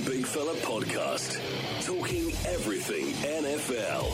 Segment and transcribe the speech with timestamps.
[0.00, 1.40] The Big Fella Podcast.
[1.84, 4.06] Talking everything NFL.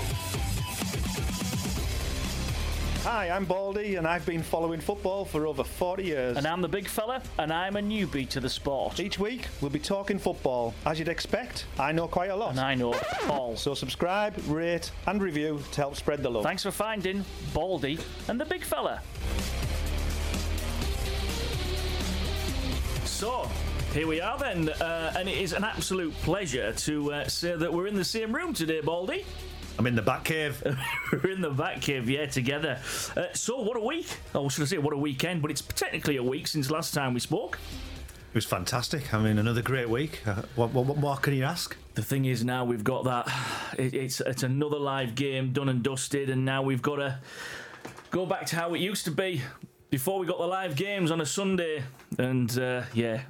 [3.05, 6.37] Hi, I'm Baldy, and I've been following football for over 40 years.
[6.37, 8.98] And I'm the big fella, and I'm a newbie to the sport.
[8.98, 10.74] Each week, we'll be talking football.
[10.84, 12.51] As you'd expect, I know quite a lot.
[12.51, 12.95] And I know
[13.29, 13.57] all.
[13.57, 16.43] So subscribe, rate, and review to help spread the love.
[16.43, 17.24] Thanks for finding
[17.55, 17.98] Baldy
[18.29, 19.02] and the big fella.
[23.05, 23.48] So,
[23.92, 27.72] here we are then, uh, and it is an absolute pleasure to uh, say that
[27.72, 29.24] we're in the same room today, Baldy.
[29.78, 30.62] I'm in the back cave.
[31.12, 32.78] we're in the back cave, yeah, together.
[33.16, 34.06] Uh, so, what a week!
[34.34, 35.42] Oh, should I say what a weekend?
[35.42, 37.59] But it's technically a week since last time we spoke.
[38.30, 39.14] It was fantastic.
[39.14, 40.26] I mean, another great week.
[40.26, 41.76] Uh, what, what, what, more can you ask?
[41.95, 43.30] The thing is, now we've got that.
[43.78, 47.18] It, it's it's another live game done and dusted, and now we've got to
[48.10, 49.43] go back to how it used to be
[49.90, 51.82] before we got the live games on a Sunday.
[52.18, 53.23] And uh, yeah,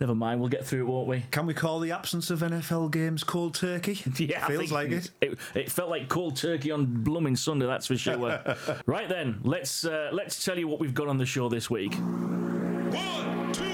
[0.00, 0.40] never mind.
[0.40, 1.24] We'll get through it, won't we?
[1.30, 4.00] Can we call the absence of NFL games cold turkey?
[4.18, 5.10] yeah, it feels like it.
[5.20, 5.38] it.
[5.54, 5.70] it.
[5.70, 7.66] felt like cold turkey on blooming Sunday.
[7.66, 8.40] That's for sure.
[8.86, 11.94] right then, let's uh, let's tell you what we've got on the show this week.
[11.94, 13.64] One, two,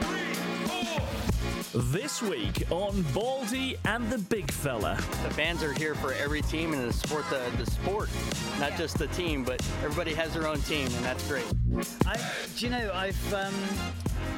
[0.00, 0.34] three,
[0.66, 1.82] four.
[1.82, 4.96] This week on Baldy and the Big Fella.
[4.96, 8.08] The fans are here for every team and to support the, the sport,
[8.58, 11.46] not just the team, but everybody has their own team, and that's great.
[12.06, 12.18] I,
[12.56, 13.54] do you know, I've um,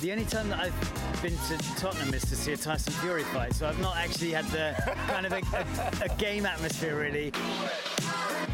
[0.01, 3.55] the only time that I've been to Tottenham is to see a Tyson Fury fight,
[3.55, 4.75] so I've not actually had the
[5.09, 7.33] kind of a, a, a game atmosphere really.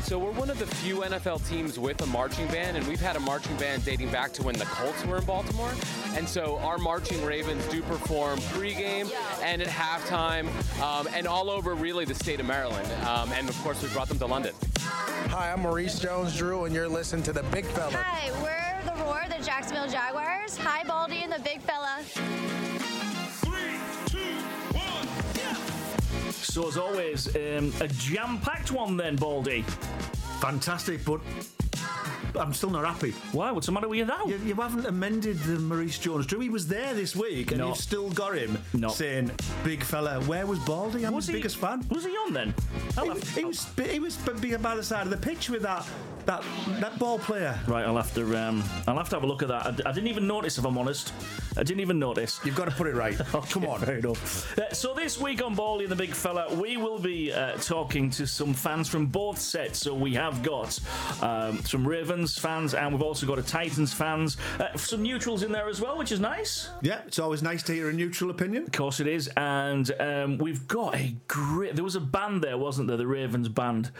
[0.02, 3.16] So we're one of the few NFL teams with a marching band, and we've had
[3.16, 5.72] a marching band dating back to when the Colts were in Baltimore.
[6.14, 10.48] And so our marching Ravens do perform pregame and at halftime,
[10.82, 12.90] um, and all over really the state of Maryland.
[13.06, 14.54] Um, and of course, we brought them to London.
[14.78, 17.92] Hi, I'm Maurice Jones-Drew, and you're listening to the Big Fella.
[17.92, 20.56] Hi, we're the Roar, the Jacksonville Jaguars.
[20.58, 21.98] Hi, Baldy and the Big Fella.
[23.42, 24.34] Three, two,
[24.76, 26.32] one.
[26.32, 29.62] So as always, um, a jam-packed one then, Baldy.
[30.40, 31.20] Fantastic, but
[32.38, 33.10] I'm still not happy.
[33.32, 33.50] Why?
[33.50, 34.24] What's the matter with you now?
[34.24, 36.40] You, you haven't amended the Maurice Jones-Drew.
[36.40, 37.68] He was there this week, and No.
[37.68, 38.88] you've still got him No.
[38.88, 39.30] saying,
[39.64, 41.04] "Big fella, where was Baldy?
[41.04, 42.54] I'm Was his he- biggest fan." Was he on then?
[42.96, 45.62] I'll He, have- he was he was being by the side of the pitch with
[45.62, 45.86] that
[46.26, 46.44] that
[46.80, 47.58] that ball player.
[47.66, 48.36] Right, I'll have to.
[48.36, 49.66] Um, I'll have to have a look at that.
[49.66, 51.12] I, I didn't even notice, if I'm honest.
[51.56, 52.40] I didn't even notice.
[52.44, 53.16] You've got to put it right.
[53.50, 53.80] Come on.
[53.80, 54.56] Fair enough.
[54.58, 58.08] Uh, so this week on Baldy and the Big Fella, we will be uh, talking
[58.10, 59.80] to some fans from both sets.
[59.80, 60.78] So we have got
[61.22, 64.36] um, some Ravens fans, and we've also got a Titans fans.
[64.58, 66.70] Uh, some neutrals in there as well, which is nice.
[66.82, 68.64] Yeah, it's always nice to hear a neutral opinion.
[68.64, 71.74] Of course it is, and um, we've got a great.
[71.74, 72.96] There was a band there, wasn't there?
[72.96, 73.90] The Ravens band,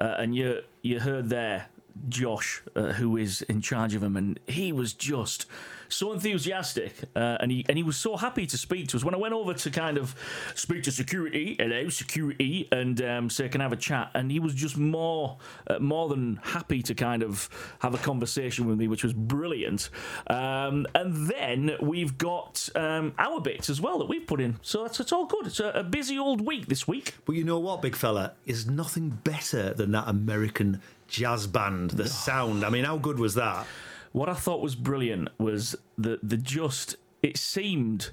[0.00, 1.68] uh, and you you heard there
[2.08, 5.46] Josh, uh, who is in charge of them, and he was just
[5.90, 9.04] so enthusiastic, uh, and he and he was so happy to speak to us.
[9.04, 10.14] When I went over to kind of
[10.54, 14.40] speak to security, hello security, and um, say can I have a chat, and he
[14.40, 17.48] was just more uh, more than happy to kind of
[17.80, 19.90] have a conversation with me, which was brilliant.
[20.28, 24.84] Um, and then we've got um, our bits as well that we've put in, so
[24.84, 25.46] it's, it's all good.
[25.46, 27.14] It's a, a busy old week this week.
[27.24, 31.90] But you know what, big fella, is nothing better than that American jazz band.
[31.90, 32.64] The sound.
[32.64, 33.66] I mean, how good was that?
[34.12, 38.10] What I thought was brilliant was the the just it seemed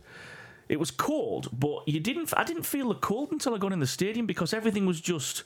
[0.70, 2.34] it was cold, but you didn't.
[2.36, 5.44] I didn't feel the cold until I got in the stadium because everything was just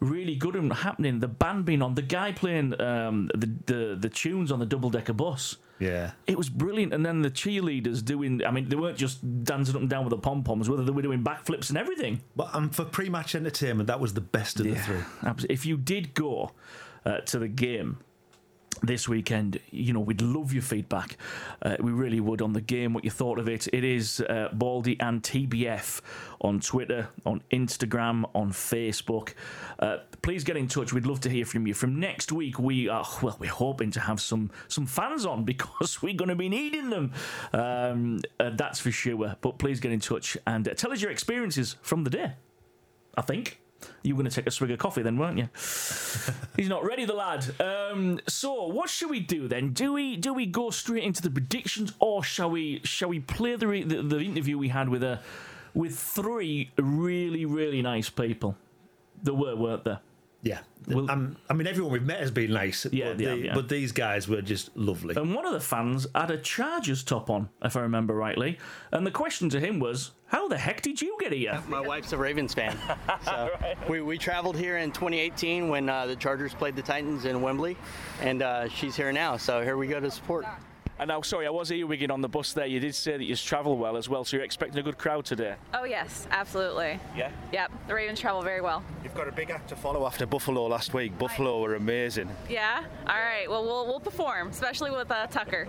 [0.00, 1.20] really good and happening.
[1.20, 4.90] The band being on, the guy playing um, the, the the tunes on the double
[4.90, 5.56] decker bus.
[5.80, 6.12] Yeah.
[6.26, 8.44] It was brilliant, and then the cheerleaders doing.
[8.44, 10.92] I mean, they weren't just dancing up and down with the pom poms, whether they
[10.92, 12.22] were doing backflips and everything.
[12.34, 15.00] But um, for pre-match entertainment, that was the best of the three.
[15.50, 16.52] If you did go
[17.04, 17.98] uh, to the game
[18.82, 21.16] this weekend, you know, we'd love your feedback.
[21.62, 23.68] Uh, we really would on the game, what you thought of it.
[23.72, 26.00] It is uh, Baldy and TBF
[26.40, 29.34] on Twitter, on Instagram, on Facebook.
[29.78, 30.92] Uh, please get in touch.
[30.92, 31.74] We'd love to hear from you.
[31.74, 36.02] From next week, we are, well, we're hoping to have some, some fans on because
[36.02, 37.12] we're going to be needing them.
[37.52, 39.36] Um, uh, that's for sure.
[39.40, 42.32] But please get in touch and tell us your experiences from the day.
[43.16, 43.63] I think.
[44.02, 45.48] You were going to take a swig of coffee then, weren't you?
[46.56, 47.60] He's not ready, the lad.
[47.60, 49.72] Um, so, what should we do then?
[49.72, 53.56] Do we do we go straight into the predictions, or shall we shall we play
[53.56, 55.20] the the, the interview we had with a
[55.74, 58.56] with three really really nice people?
[59.22, 60.00] There were, weren't there?
[60.44, 60.60] Yeah.
[60.86, 62.86] Well- um, I mean, everyone we've met has been nice.
[62.92, 63.54] Yeah, but, they the- yeah.
[63.54, 65.16] but these guys were just lovely.
[65.16, 68.58] And one of the fans had a Chargers top on, if I remember rightly.
[68.92, 72.12] And the question to him was, "How the heck did you get here?" My wife's
[72.12, 72.76] a Ravens fan.
[73.24, 73.48] So
[73.88, 77.76] we, we traveled here in 2018 when uh, the Chargers played the Titans in Wembley,
[78.20, 79.38] and uh, she's here now.
[79.38, 80.44] So here we go to support.
[80.98, 82.66] And now, sorry, I was earwigging on the bus there.
[82.66, 85.24] You did say that you travel well as well, so you're expecting a good crowd
[85.24, 85.56] today.
[85.72, 87.00] Oh yes, absolutely.
[87.16, 87.30] Yeah.
[87.52, 88.82] Yep, the Ravens travel very well.
[89.02, 91.18] You've got a big act to follow after Buffalo last week.
[91.18, 92.30] Buffalo were amazing.
[92.48, 92.84] Yeah.
[93.08, 93.50] All right.
[93.50, 95.66] Well, we'll we'll perform, especially with uh, Tucker.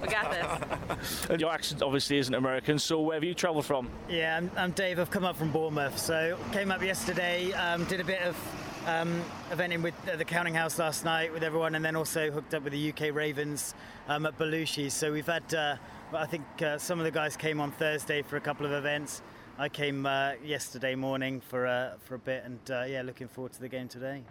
[0.00, 1.26] We got this.
[1.30, 3.90] And your accent obviously isn't American, so where have you travelled from?
[4.08, 5.00] Yeah, I'm, I'm Dave.
[5.00, 5.98] I've come up from Bournemouth.
[5.98, 8.36] So came up yesterday, um, did a bit of
[8.86, 12.54] um, eventing with uh, the Counting House last night with everyone, and then also hooked
[12.54, 13.74] up with the UK Ravens
[14.08, 14.90] um, at Belushi.
[14.90, 15.76] So we've had, uh,
[16.12, 19.22] I think uh, some of the guys came on Thursday for a couple of events.
[19.58, 23.52] I came uh, yesterday morning for uh, for a bit, and uh, yeah, looking forward
[23.52, 24.22] to the game today.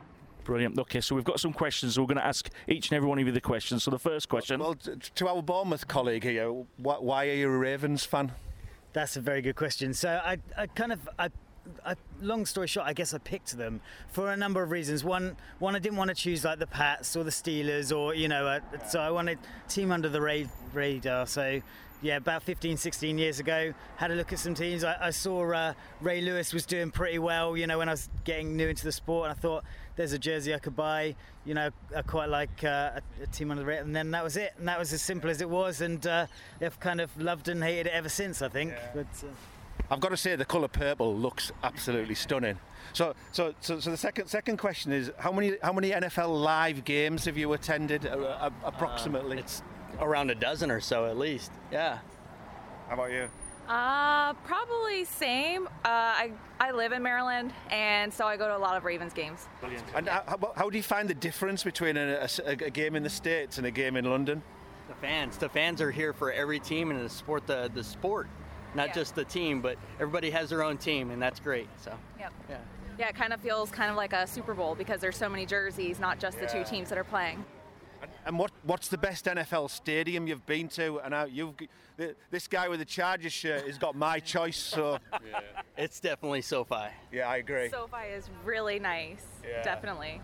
[0.43, 0.77] Brilliant.
[0.79, 1.99] Okay, so we've got some questions.
[1.99, 3.83] We're going to ask each and every one of you the questions.
[3.83, 4.59] So the first question.
[4.59, 8.31] Well, to our Bournemouth colleague here, why are you a Ravens fan?
[8.93, 9.93] That's a very good question.
[9.93, 11.29] So I, I kind of, I,
[11.85, 13.81] I, long story short, I guess I picked them
[14.11, 15.03] for a number of reasons.
[15.03, 18.27] One, one, I didn't want to choose like the Pats or the Steelers or you
[18.27, 21.27] know, uh, so I wanted team under the ra- radar.
[21.27, 21.61] So.
[22.03, 24.83] Yeah, about 15, 16 years ago, had a look at some teams.
[24.83, 28.09] I, I saw uh, Ray Lewis was doing pretty well, you know, when I was
[28.23, 29.63] getting new into the sport, and I thought
[29.95, 31.15] there's a jersey I could buy.
[31.45, 34.23] You know, I quite like uh, a, a team under the radar, and then that
[34.23, 34.53] was it.
[34.57, 36.25] And that was as simple as it was, and uh,
[36.59, 38.41] I've kind of loved and hated it ever since.
[38.41, 38.73] I think.
[38.95, 39.27] But, uh,
[39.89, 42.57] I've got to say the colour purple looks absolutely stunning.
[42.93, 46.83] So, so, so, so the second second question is how many how many NFL live
[46.83, 49.37] games have you attended uh, uh, approximately?
[49.37, 49.63] It's
[49.99, 51.51] around a dozen or so at least.
[51.71, 51.99] Yeah.
[52.87, 53.29] how about you?
[53.67, 55.67] Uh, probably same.
[55.67, 59.13] Uh, I I live in Maryland, and so I go to a lot of Ravens
[59.13, 59.47] games.
[59.61, 59.85] Brilliant.
[59.95, 63.03] And how, how, how do you find the difference between a, a, a game in
[63.03, 64.41] the states and a game in London?
[64.89, 65.37] The fans.
[65.37, 68.27] The fans are here for every team and to support the the sport,
[68.75, 68.93] not Yeah.
[68.93, 71.67] just the team, but everybody has their own team, and that's great.
[71.77, 71.93] So.
[72.19, 72.33] Yep.
[72.49, 72.57] Yeah.
[72.99, 75.45] Yeah, it kind of feels kind of like a Super Bowl because there's so many
[75.45, 77.43] jerseys, not just the two teams that are playing.
[78.25, 80.99] And what what's the best NFL stadium you've been to?
[80.99, 81.53] And now you've
[81.97, 84.57] th- this guy with the Chargers shirt has got my choice.
[84.57, 84.99] So
[85.31, 85.39] yeah.
[85.77, 86.89] It's definitely SoFi.
[87.11, 87.69] yeah, I agree.
[87.69, 89.23] SoFi is really nice.
[89.47, 89.63] Yeah.
[89.63, 90.21] Definitely.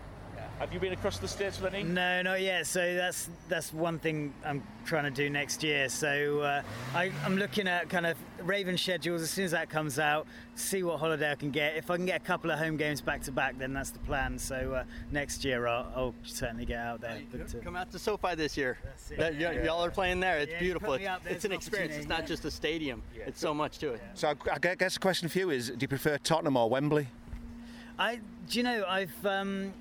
[0.58, 1.84] Have you been across the states with any?
[1.84, 2.66] No, not yet.
[2.66, 5.88] So that's that's one thing I'm trying to do next year.
[5.88, 6.62] So uh,
[6.96, 10.26] I, I'm looking at kind of Raven schedules as soon as that comes out.
[10.56, 11.76] See what holiday I can get.
[11.76, 14.00] If I can get a couple of home games back to back, then that's the
[14.00, 14.36] plan.
[14.36, 17.20] So uh, next year I'll, I'll certainly get out there.
[17.30, 18.78] But, uh, Come out to SoFi this year.
[19.16, 20.38] That- y- Y'all are playing there.
[20.38, 20.94] It's Yeah, beautiful.
[20.94, 21.94] It's, there, it's an an experience.
[21.94, 23.02] It's not opportunity, just a stadium.
[23.14, 24.02] It's so much to it.
[24.14, 27.06] So I, I guess the question for you is: Do you prefer Tottenham or Wembley?
[27.98, 29.72] I, do you know, I've um,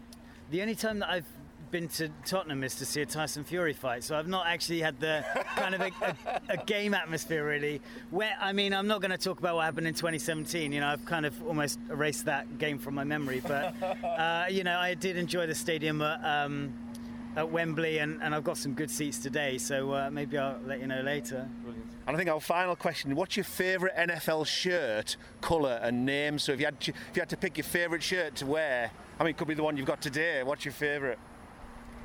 [0.52, 1.28] the only time that I've
[1.72, 5.00] been to Tottenham is to see a Tyson Fury fight, so I've not actually had
[5.00, 6.16] the kind of a, a,
[6.50, 7.82] a game atmosphere really.
[8.10, 10.72] Where I mean, I'm not going to talk about what happened in 2017.
[10.72, 14.64] You know, I've kind of almost erased that game from my memory, but uh, you
[14.64, 16.24] know, I did enjoy the stadium at.
[16.24, 16.74] Um,
[17.36, 20.80] at Wembley, and, and I've got some good seats today, so uh, maybe I'll let
[20.80, 21.48] you know later.
[22.08, 26.40] And I think our final question: What's your favourite NFL shirt, colour, and name?
[26.40, 28.92] So if you had to, if you had to pick your favourite shirt to wear,
[29.20, 30.42] I mean, it could be the one you've got today.
[30.44, 31.20] What's your favourite?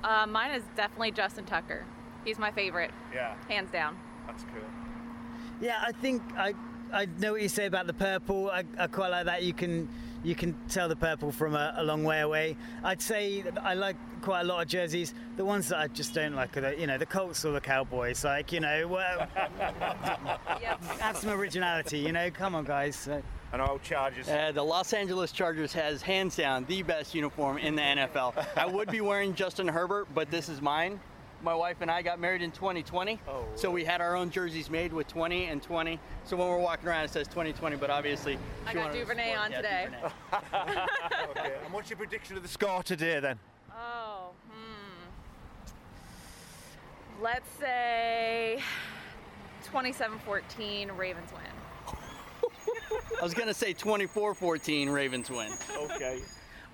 [0.03, 1.87] Uh, mine is definitely Justin Tucker.
[2.25, 3.97] He's my favorite, Yeah, hands down.
[4.27, 4.63] that's cool.
[5.61, 6.55] Yeah, I think I
[6.93, 8.51] I know what you say about the purple.
[8.51, 9.43] I, I quite like that.
[9.43, 9.89] You can
[10.25, 12.57] you can tell the purple from a, a long way away.
[12.85, 15.15] I'd say that I like quite a lot of jerseys.
[15.37, 17.61] The ones that I just don't like are the you know the Colts or the
[17.61, 18.25] Cowboys.
[18.25, 19.27] Like you know, well,
[20.61, 20.85] Yep.
[21.01, 21.99] have some originality.
[21.99, 22.97] You know, come on guys.
[22.97, 23.23] So,
[23.53, 24.29] And our Chargers.
[24.29, 28.47] Uh, the Los Angeles Chargers has hands down the best uniform in the NFL.
[28.57, 31.01] I would be wearing Justin Herbert, but this is mine.
[31.43, 33.19] My wife and I got married in 2020,
[33.57, 35.99] so we had our own jerseys made with 20 and 20.
[36.25, 38.99] So when we're walking around, it says 2020, but obviously I she got wanted to
[39.01, 39.89] Duvernay support- on yeah, today.
[39.91, 40.87] Duvernay.
[41.31, 41.55] Okay.
[41.65, 43.39] And what's your prediction of the score today then?
[43.75, 45.73] Oh, hmm.
[47.21, 48.63] Let's say
[49.73, 51.43] 27-14 Ravens win.
[53.21, 55.53] I was gonna say 24-14 Ravens win.
[55.77, 56.21] Okay.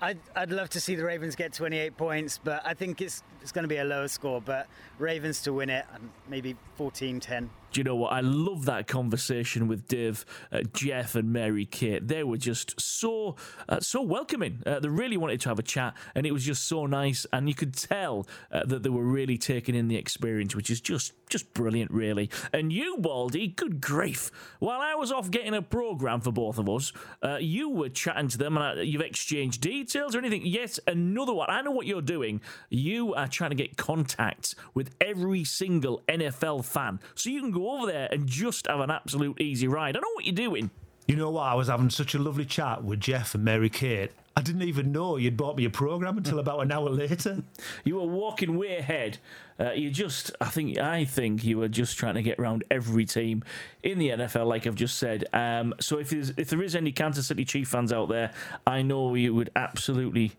[0.01, 3.51] I'd, I'd love to see the Ravens get 28 points, but I think it's it's
[3.51, 4.41] going to be a lower score.
[4.41, 7.49] But Ravens to win it, and maybe 14-10.
[7.71, 8.11] Do you know what?
[8.11, 12.07] I love that conversation with Dave, uh, Jeff, and Mary Kate.
[12.07, 13.35] They were just so
[13.67, 14.63] uh, so welcoming.
[14.65, 17.25] Uh, they really wanted to have a chat, and it was just so nice.
[17.31, 20.81] And you could tell uh, that they were really taking in the experience, which is
[20.81, 22.29] just just brilliant, really.
[22.51, 24.31] And you, Baldy, good grief!
[24.59, 28.29] While I was off getting a program for both of us, uh, you were chatting
[28.29, 30.45] to them, and uh, you've exchanged details or anything.
[30.45, 31.49] Yes, another one.
[31.49, 32.41] I know what you're doing.
[32.69, 37.58] You are trying to get contact with every single NFL fan, so you can go
[37.67, 39.97] over there and just have an absolute easy ride.
[39.97, 40.69] I know what you're doing.
[41.07, 41.43] You know what?
[41.43, 44.11] I was having such a lovely chat with Jeff and Mary Kate.
[44.37, 47.43] I didn't even know you'd bought me a program until about an hour later.
[47.83, 49.17] You were walking way ahead.
[49.59, 53.05] Uh, you just, I think, I think you were just trying to get around every
[53.05, 53.43] team
[53.83, 55.25] in the NFL, like I've just said.
[55.33, 58.31] Um, so if there's, if there is any Kansas City Chief fans out there,
[58.67, 60.33] I know you would absolutely.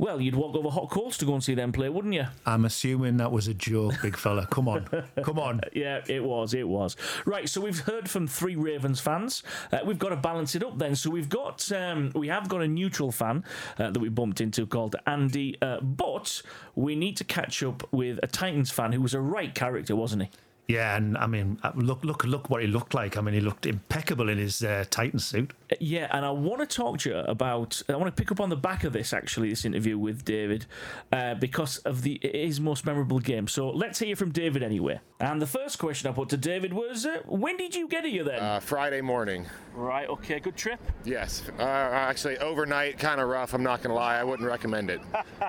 [0.00, 2.24] Well, you'd walk over hot coals to go and see them play, wouldn't you?
[2.46, 4.46] I'm assuming that was a joke, big fella.
[4.46, 4.86] Come on,
[5.22, 5.60] come on.
[5.74, 6.96] Yeah, it was, it was.
[7.26, 9.42] Right, so we've heard from three Ravens fans.
[9.70, 10.96] Uh, we've got to balance it up then.
[10.96, 13.44] So we've got, um, we have got a neutral fan
[13.78, 16.40] uh, that we bumped into called Andy, uh, but
[16.74, 20.22] we need to catch up with a Titans fan who was a right character, wasn't
[20.22, 20.30] he?
[20.70, 23.16] Yeah, and I mean, uh, look, look, look what he looked like.
[23.16, 25.52] I mean, he looked impeccable in his uh, Titan suit.
[25.72, 27.82] Uh, Yeah, and I want to talk to you about.
[27.88, 30.66] I want to pick up on the back of this actually, this interview with David,
[31.12, 33.48] uh, because of the his most memorable game.
[33.48, 35.00] So let's hear from David anyway.
[35.18, 38.24] And the first question I put to David was, uh, "When did you get here
[38.24, 39.46] then?" Uh, Friday morning.
[39.74, 40.08] right.
[40.08, 40.38] Okay.
[40.40, 40.80] Good trip.
[41.04, 41.42] Yes.
[41.58, 43.54] Uh, actually, overnight, kind of rough.
[43.54, 44.16] I'm not gonna lie.
[44.18, 45.00] I wouldn't recommend it.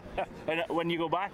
[0.47, 1.31] and uh, when you go back?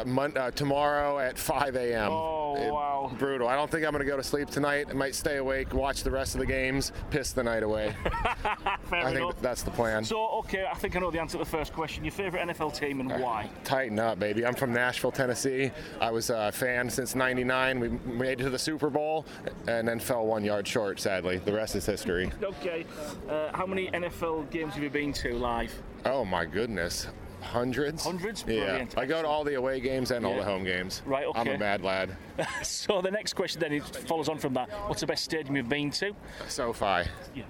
[0.00, 2.10] Uh, mon- uh, tomorrow at 5 a.m.
[2.10, 3.10] Oh, It- wow.
[3.18, 3.48] Brutal.
[3.48, 4.86] I don't think I'm gonna go to sleep tonight.
[4.90, 7.94] I might stay awake, watch the rest of the games, piss the night away.
[8.84, 10.04] Fair I think that's the plan.
[10.04, 12.04] So okay, I think I know the answer to the first question.
[12.04, 13.48] Your favourite NFL team and why?
[13.64, 14.44] Titan up, baby.
[14.46, 15.70] I'm from Nashville, Tennessee.
[16.00, 17.80] I was a fan since '99.
[17.80, 19.26] We made it to the Super Bowl,
[19.66, 21.00] and then fell one yard short.
[21.00, 22.30] Sadly, the rest is history.
[22.42, 22.86] Okay.
[23.28, 25.72] Uh, how many NFL games have you been to live?
[26.04, 27.06] Oh my goodness.
[27.40, 28.04] Hundreds?
[28.04, 28.44] Hundreds?
[28.46, 28.64] Yeah.
[28.64, 28.98] Brilliant.
[28.98, 31.02] I go to all the away games and all the home games.
[31.06, 31.40] Right, Okay.
[31.40, 32.16] I'm a mad lad.
[32.62, 34.68] so the next question then it follows on from that.
[34.88, 36.12] What's the best stadium you've been to?
[36.48, 37.04] SoFi.
[37.34, 37.44] Yeah.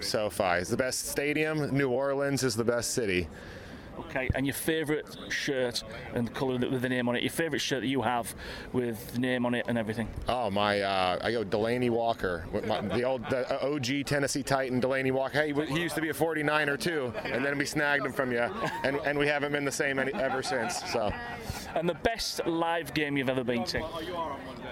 [0.00, 1.76] SoFi is the best stadium.
[1.76, 3.28] New Orleans is the best city.
[4.00, 5.82] Okay, and your favourite shirt
[6.14, 7.22] and the colour with the name on it.
[7.22, 8.34] Your favourite shirt that you have
[8.72, 10.08] with the name on it and everything.
[10.28, 10.80] Oh my!
[10.80, 15.40] Uh, I go Delanie Walker, my, the old the OG Tennessee Titan Delanie Walker.
[15.40, 18.48] Hey, he used to be a 49er too, and then we snagged him from you,
[18.84, 20.82] and, and we haven't been the same any, ever since.
[20.92, 21.12] So,
[21.74, 23.80] And the best live game you've ever been to?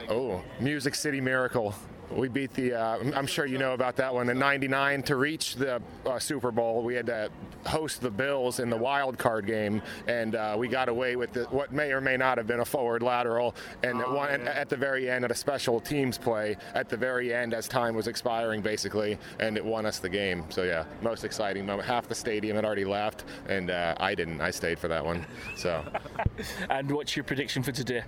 [0.09, 1.75] oh, Music City Miracle.
[2.17, 2.75] We beat the.
[2.75, 4.29] Uh, I'm sure you know about that one.
[4.29, 7.31] In '99, to reach the uh, Super Bowl, we had to
[7.67, 11.45] host the Bills in the wild card game, and uh, we got away with the,
[11.45, 13.55] what may or may not have been a forward lateral.
[13.83, 16.97] And at, one, and at the very end, at a special teams play, at the
[16.97, 20.45] very end, as time was expiring, basically, and it won us the game.
[20.51, 21.89] So yeah, most exciting moment.
[21.89, 24.41] Half the stadium had already left, and uh, I didn't.
[24.41, 25.25] I stayed for that one.
[25.57, 25.85] So.
[26.71, 28.03] And what's your prediction for today?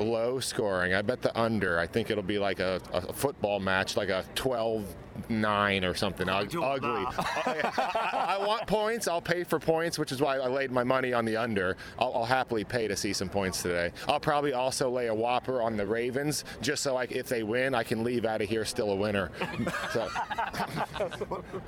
[0.00, 0.94] Low scoring.
[0.94, 1.78] I bet the under.
[1.78, 4.84] I think it'll be like a, a football match, like a 12
[5.28, 6.28] 9 or something.
[6.28, 7.04] Ug- ugly.
[7.18, 9.08] I, I want points.
[9.08, 11.76] I'll pay for points, which is why I laid my money on the under.
[11.98, 13.92] I'll, I'll happily pay to see some points today.
[14.08, 17.74] I'll probably also lay a whopper on the Ravens, just so I, if they win,
[17.74, 19.30] I can leave out of here still a winner.
[19.92, 20.08] so,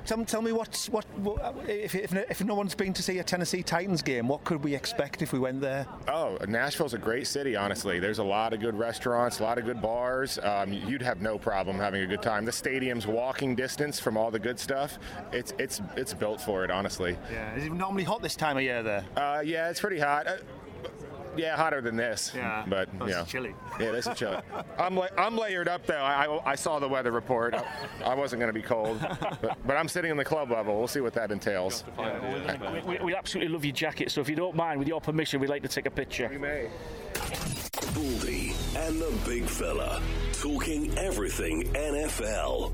[0.06, 3.24] Tell, tell me what's what, what if, if if no one's been to see a
[3.24, 5.86] Tennessee Titans game, what could we expect if we went there?
[6.08, 7.98] Oh, Nashville's a great city, honestly.
[7.98, 10.38] There's a lot of good restaurants, a lot of good bars.
[10.42, 12.44] Um, you'd have no problem having a good time.
[12.44, 14.98] The stadium's walking distance from all the good stuff.
[15.32, 17.16] It's it's it's built for it, honestly.
[17.32, 19.04] Yeah, is it normally hot this time of year there?
[19.16, 20.26] Uh, yeah, it's pretty hot.
[20.26, 20.36] Uh,
[21.36, 22.32] yeah, hotter than this.
[22.34, 22.64] Yeah.
[22.66, 23.24] but Oh, you know.
[23.24, 23.54] chilly.
[23.78, 24.38] Yeah, this is chilly.
[24.78, 25.94] I'm la- I'm layered up though.
[25.94, 27.54] I, I, I saw the weather report.
[27.54, 27.62] I,
[28.04, 28.98] I wasn't going to be cold,
[29.40, 30.76] but, but I'm sitting in the club level.
[30.76, 31.84] We'll see what that entails.
[31.96, 35.38] We, we, we absolutely love your jacket, so if you don't mind, with your permission,
[35.38, 36.28] we'd like to take a picture.
[36.32, 36.68] You may.
[37.98, 40.00] Baldy and the big fella
[40.32, 42.72] talking everything NFL.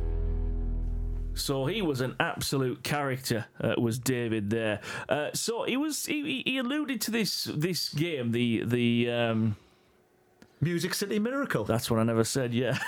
[1.33, 3.47] So he was an absolute character.
[3.59, 4.81] Uh, was David there?
[5.09, 6.04] Uh, so he was.
[6.04, 9.57] He, he alluded to this this game, the the um,
[10.61, 11.64] Music City Miracle.
[11.64, 12.54] That's what I never said.
[12.54, 12.78] Yeah.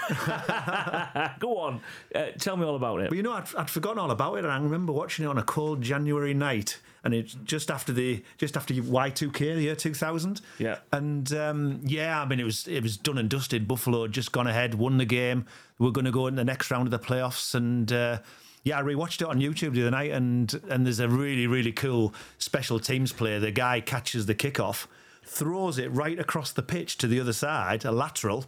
[1.38, 1.80] Go on,
[2.14, 3.08] uh, tell me all about it.
[3.08, 5.38] But you know, I'd, I'd forgotten all about it, and I remember watching it on
[5.38, 9.62] a cold January night, and it's just after the just after Y two K, the
[9.62, 10.40] year two thousand.
[10.58, 10.78] Yeah.
[10.92, 13.68] And um, yeah, I mean, it was it was done and dusted.
[13.68, 15.46] Buffalo had just gone ahead, won the game.
[15.78, 17.92] We're going to go in the next round of the playoffs, and.
[17.92, 18.18] Uh,
[18.66, 21.70] yeah, I rewatched it on YouTube the other night, and and there's a really really
[21.70, 23.38] cool special teams player.
[23.38, 24.88] The guy catches the kickoff,
[25.26, 28.46] throws it right across the pitch to the other side, a lateral,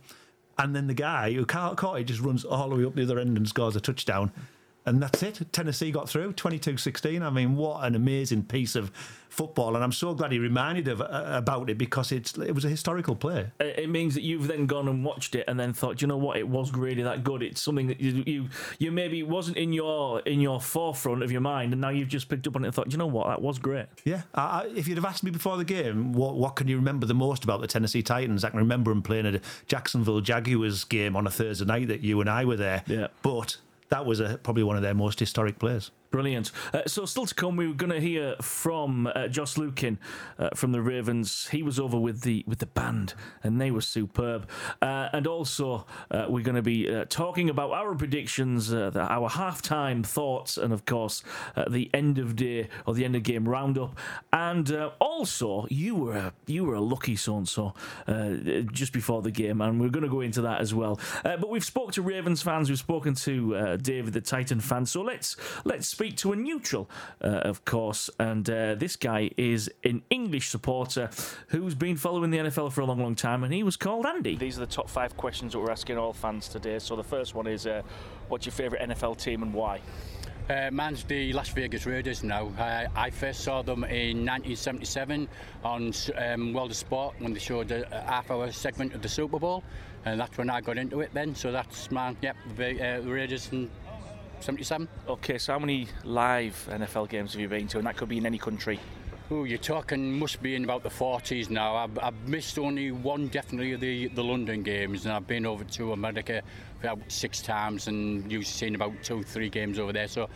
[0.59, 3.03] and then the guy who ca- caught it just runs all the way up the
[3.03, 4.31] other end and scores a touchdown.
[4.89, 5.41] And that's it.
[5.53, 7.23] Tennessee got through 22 16.
[7.23, 8.91] I mean, what an amazing piece of
[9.29, 9.75] football.
[9.75, 12.69] And I'm so glad he reminded of, uh, about it because it's, it was a
[12.69, 13.53] historical play.
[13.61, 16.09] It it means that you've then gone and watched it and then thought, "Do you
[16.09, 17.43] know what, it was really that good.
[17.43, 21.41] It's something that you you, you maybe wasn't in your in your forefront of your
[21.41, 23.41] mind, and now you've just picked up on it and thought, you know what, that
[23.41, 23.87] was great.
[24.05, 24.23] Yeah.
[24.35, 27.07] I, I, if you'd have asked me before the game, what, what can you remember
[27.07, 28.45] the most about the Tennessee Titans?
[28.45, 32.21] I can remember them playing a Jacksonville Jaguars game on a Thursday night that you
[32.21, 32.83] and I were there.
[32.87, 33.09] Yeah.
[33.23, 33.57] But
[33.91, 35.91] that was a, probably one of their most historic plays.
[36.11, 36.53] Brilliant.
[36.73, 39.99] Uh, so, still to come, we were going to hear from uh, Josh Lukin
[40.39, 41.49] uh, from the Ravens.
[41.49, 43.13] He was over with the with the band,
[43.43, 44.49] and they were superb.
[44.81, 49.29] Uh, and also, uh, we're going to be uh, talking about our predictions, the, our
[49.29, 51.23] halftime thoughts, and of course,
[51.69, 53.99] the end of day or the end of game roundup.
[54.33, 57.75] And also, you were a, you were a lucky so and so
[58.73, 60.99] just before the game, and we're going to go into that as well.
[61.23, 64.87] but we've spoken to Ravens fans, we've spoken to David the Titan fan.
[64.87, 65.37] So let's
[65.67, 66.89] let's speak to a neutral,
[67.25, 68.09] uh, of course.
[68.21, 71.11] And uh, this guy is an English supporter
[71.49, 74.37] who's been following the NFL for a long, long time, and he was called Andy.
[74.37, 76.79] These are the top five questions that we're asking all fans today.
[76.79, 77.83] So the first one is, uh,
[78.29, 79.81] what's your favourite NFL team and why?
[80.49, 82.47] Uh, man's the Las Vegas Raiders now.
[82.57, 85.29] Uh, I first saw them in 1977
[85.65, 89.09] on um, World of Sport when they showed a, a half hour segment of the
[89.09, 89.65] Super Bowl,
[90.05, 91.35] and that's when I got into it then.
[91.35, 93.69] So that's my, yep, the uh, Raiders and
[94.43, 94.89] 77.
[95.09, 97.79] Okay, so how many live NFL games have you been to?
[97.79, 98.79] And that could be in any country.
[99.31, 101.77] Oh, you're talking must be in about the 40s now.
[101.77, 105.93] I've, I've, missed only one, definitely the the London games, and I've been over to
[105.93, 106.43] America
[106.81, 110.09] about six times and you've seen about two, three games over there.
[110.09, 110.31] So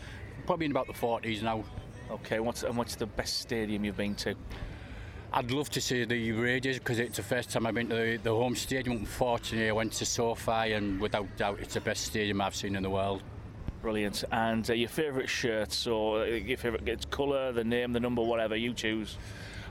[0.45, 1.65] probably in about the 40s now.
[2.11, 4.35] Okay, what's and what's the best stadium you've been to?
[5.33, 8.17] I'd love to see the Raiders because it's the first time I've been to the,
[8.19, 8.99] the home stadium.
[8.99, 12.83] Unfortunately, I went to SoFi, and without doubt, it's the best stadium I've seen in
[12.83, 13.23] the world.
[13.83, 14.23] Brilliant.
[14.31, 18.23] And uh, your favourite shirts or uh, your favourite it's colour, the name, the number,
[18.23, 19.19] whatever you choose.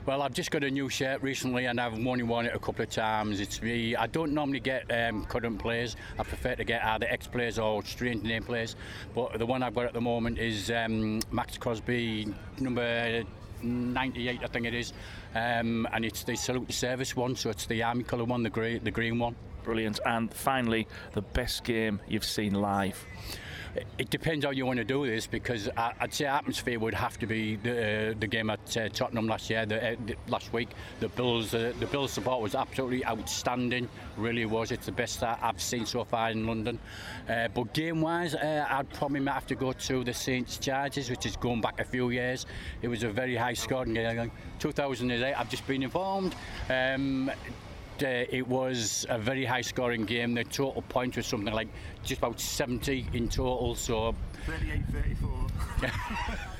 [0.04, 2.82] Well, I've just got a new shirt recently, and I've only worn it a couple
[2.82, 3.40] of times.
[3.40, 3.96] It's me.
[3.96, 5.96] I don't normally get um, current players.
[6.18, 8.76] I prefer to get either ex-players or strange name players.
[9.14, 13.22] But the one I've got at the moment is um, Maxx Crosby, number
[13.62, 14.92] 98, I think it is,
[15.36, 17.34] um, and it's the salute to service one.
[17.36, 19.36] So it's the army colour one, the grey, the green one.
[19.62, 20.00] Brilliant.
[20.04, 23.06] And finally, the best game you've seen live
[23.98, 27.26] it depends how you want to do this because I'd say atmosphere would have to
[27.26, 30.68] be the, uh, the game at uh, Tottenham last year, the, uh, the, last week.
[31.00, 33.88] The Bills, uh, the Bills support was absolutely outstanding.
[34.16, 34.72] Really was.
[34.72, 36.78] It's the best that I've seen so far in London.
[37.28, 41.36] Uh, but game-wise, uh, I'd probably have to go to the Saints Chargers, which is
[41.36, 42.46] going back a few years.
[42.82, 44.30] It was a very high-scoring game.
[44.58, 45.34] 2008.
[45.34, 46.34] I've just been informed.
[46.68, 47.30] Um,
[48.02, 50.34] uh, it was a very high scoring game.
[50.34, 51.68] The total points was something like
[52.04, 53.74] just about 70 in total.
[53.74, 54.14] So
[54.46, 55.90] 38 34.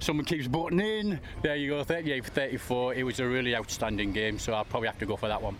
[0.00, 1.20] Someone keeps butting in.
[1.42, 2.94] There you go, 38 for 34.
[2.94, 5.56] It was a really outstanding game, so I'll probably have to go for that one.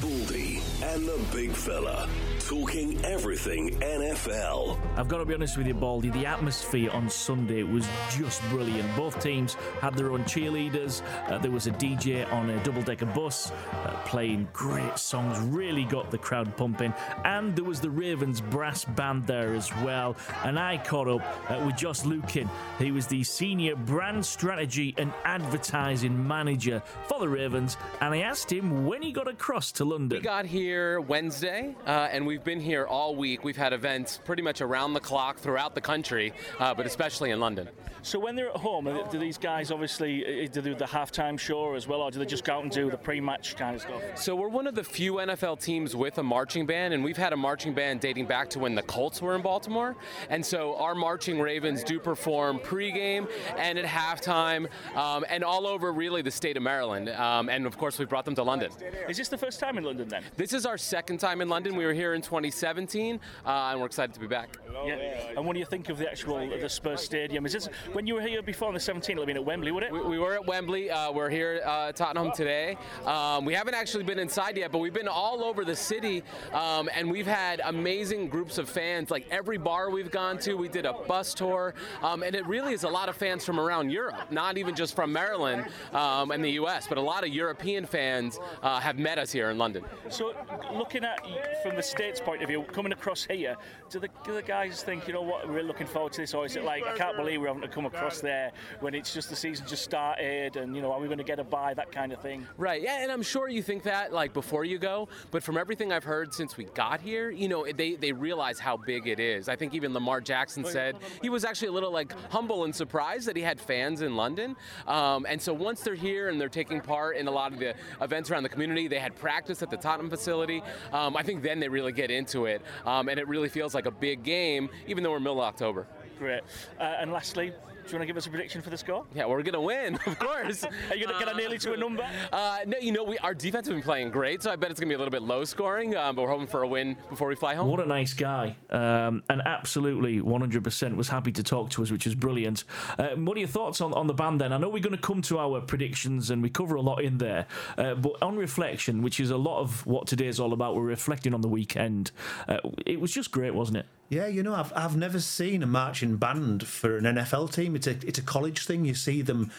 [0.00, 2.08] Baldy and the big fella
[2.48, 4.78] talking everything NFL.
[4.96, 6.10] I've got to be honest with you, Baldy.
[6.10, 8.94] The atmosphere on Sunday was just brilliant.
[8.96, 11.02] Both teams had their own cheerleaders.
[11.28, 15.84] Uh, there was a DJ on a double decker bus uh, playing great songs, really
[15.84, 16.92] got the crowd pumping.
[17.24, 20.16] And there was the Ravens brass band there as well.
[20.44, 22.48] And I caught up uh, with Josh Lukin.
[22.78, 27.76] He was the senior brand strategy and advertising manager for the Ravens.
[28.00, 30.18] And I asked him when he got across to London.
[30.18, 33.44] We got here Wednesday, uh, and we've been here all week.
[33.44, 37.40] We've had events pretty much around the clock throughout the country, uh, but especially in
[37.40, 37.68] London.
[38.00, 41.74] So when they're at home, do these guys obviously uh, do they the halftime show
[41.74, 44.02] as well, or do they just go out and do the pre-match kind of stuff?
[44.16, 47.34] So we're one of the few NFL teams with a marching band, and we've had
[47.34, 49.94] a marching band dating back to when the Colts were in Baltimore.
[50.30, 55.92] And so our marching Ravens do perform pre-game and at halftime, um, and all over
[55.92, 57.10] really the state of Maryland.
[57.10, 58.72] Um, and of course, we brought them to London.
[59.06, 60.24] Is this the first time in London then?
[60.36, 61.76] This is our second time in London.
[61.76, 64.56] We were here in 2017, uh, and we're excited to be back.
[64.86, 64.96] Yeah.
[65.36, 67.46] And what do you think of the actual the Spurs Stadium?
[67.46, 69.14] Is this when you were here before in the 17?
[69.14, 69.92] It'll be at Wembley, would it?
[69.92, 70.90] We, we were at Wembley.
[70.90, 72.76] Uh, we're here uh, at Tottenham today.
[73.04, 76.88] Um, we haven't actually been inside yet, but we've been all over the city, um,
[76.94, 79.10] and we've had amazing groups of fans.
[79.10, 82.74] Like every bar we've gone to, we did a bus tour, um, and it really
[82.74, 86.44] is a lot of fans from around Europe, not even just from Maryland um, and
[86.44, 89.84] the U.S., but a lot of European fans uh, have met us here in London.
[90.08, 90.34] So,
[90.72, 91.20] looking at
[91.62, 91.82] from the
[92.12, 93.56] states' point of view, coming across here,
[93.90, 96.44] do the, do the guys think, you know what, we're looking forward to this, or
[96.44, 99.30] is it like I can't believe we're having to come across there when it's just
[99.30, 101.90] the season just started, and you know, are we going to get a buy, that
[101.90, 102.46] kind of thing?
[102.58, 102.82] Right.
[102.82, 106.04] Yeah, and I'm sure you think that like before you go, but from everything I've
[106.04, 109.48] heard since we got here, you know, they they realize how big it is.
[109.48, 113.26] I think even Lamar Jackson said he was actually a little like humble and surprised
[113.28, 114.56] that he had fans in London.
[114.86, 117.74] Um, and so once they're here and they're taking part in a lot of the
[118.00, 120.62] events around the community, they had practice at the Tottenham facility.
[120.92, 123.86] Um, I think then they really get into it, um, and it really feels like
[123.86, 125.86] a big game, even though we're middle October.
[126.18, 126.42] Great.
[126.78, 127.52] Uh, and lastly,
[127.90, 129.04] you want to give us a prediction for the score?
[129.14, 130.64] Yeah, we're gonna win, of course.
[130.90, 132.06] Are you gonna get a nearly to a number?
[132.32, 134.80] Uh, no, you know, we our defense has been playing great, so I bet it's
[134.80, 135.96] gonna be a little bit low scoring.
[135.96, 137.68] Um, but we're hoping for a win before we fly home.
[137.68, 138.56] What a nice guy.
[138.70, 142.64] Um, and absolutely 100% was happy to talk to us, which is brilliant.
[142.98, 144.52] Uh, what are your thoughts on, on the band then?
[144.52, 147.18] I know we're going to come to our predictions and we cover a lot in
[147.18, 147.46] there.
[147.76, 151.34] Uh, but on reflection, which is a lot of what today's all about, we're reflecting
[151.34, 152.12] on the weekend.
[152.48, 153.86] Uh, it was just great, wasn't it?
[154.12, 157.71] Yeah, you know, I've I've never seen a marching band for an NFL team.
[157.76, 158.84] It's a it's a college thing.
[158.84, 159.50] You see them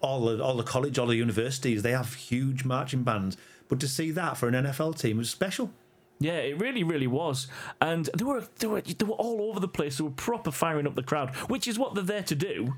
[0.00, 1.82] all the all the college, all the universities.
[1.82, 3.36] They have huge marching bands,
[3.68, 5.70] but to see that for an NFL team was special.
[6.18, 7.46] Yeah, it really, really was,
[7.80, 9.98] and they were they were they were all over the place.
[9.98, 12.74] They were proper firing up the crowd, which is what they're there to do.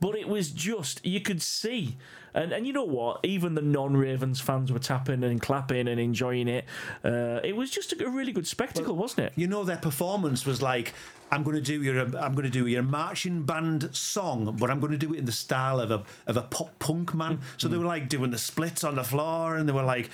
[0.00, 1.96] But it was just you could see,
[2.34, 3.20] and and you know what?
[3.22, 6.64] Even the non-Ravens fans were tapping and clapping and enjoying it.
[7.04, 9.32] Uh, it was just a really good spectacle, wasn't it?
[9.36, 10.92] You know, their performance was like,
[11.30, 14.80] "I'm going to do your I'm going to do your marching band song, but I'm
[14.80, 17.68] going to do it in the style of a of a pop punk man." So
[17.68, 20.10] they were like doing the splits on the floor, and they were like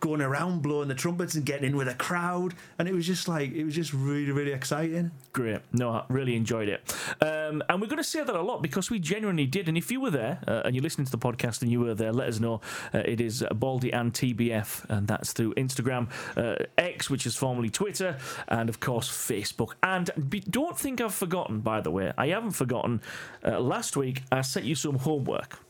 [0.00, 3.28] going around blowing the trumpets and getting in with a crowd, and it was just
[3.28, 5.10] like it was just really really exciting.
[5.32, 5.60] Great.
[5.72, 6.94] No, I really enjoyed it.
[7.20, 9.68] Um, and we're going to say that a lot because we genuinely did.
[9.68, 11.94] And if you were there uh, and you're listening to the podcast and you were
[11.94, 12.60] there, let us know.
[12.92, 17.70] Uh, it is Baldy and TBF, and that's through Instagram, uh, X, which is formerly
[17.70, 19.74] Twitter, and of course Facebook.
[19.82, 22.12] And be, don't think I've forgotten, by the way.
[22.18, 23.00] I haven't forgotten.
[23.44, 25.60] Uh, last week, I sent you some homework.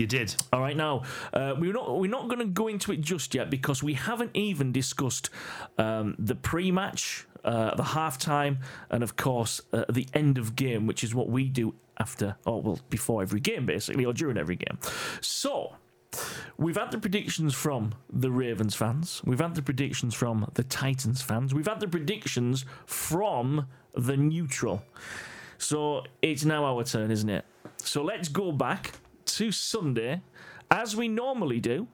[0.00, 0.34] You did.
[0.50, 1.02] All right, now
[1.34, 4.30] uh, we're not we're not going to go into it just yet because we haven't
[4.32, 5.28] even discussed
[5.76, 11.04] um, the pre-match, uh, the halftime, and of course uh, the end of game, which
[11.04, 14.78] is what we do after, or well, before every game, basically, or during every game.
[15.20, 15.74] So.
[16.58, 19.22] We've had the predictions from the Ravens fans.
[19.24, 21.54] We've had the predictions from the Titans fans.
[21.54, 24.82] We've had the predictions from the neutral.
[25.58, 27.44] So it's now our turn, isn't it?
[27.76, 28.92] So let's go back
[29.40, 30.20] to Sunday,
[30.70, 31.88] as we normally do.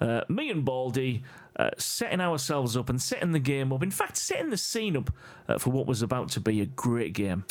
[0.00, 1.22] Uh, me and Baldy
[1.56, 3.82] uh, setting ourselves up and setting the game up.
[3.82, 5.12] In fact, setting the scene up
[5.46, 7.44] uh, for what was about to be a great game.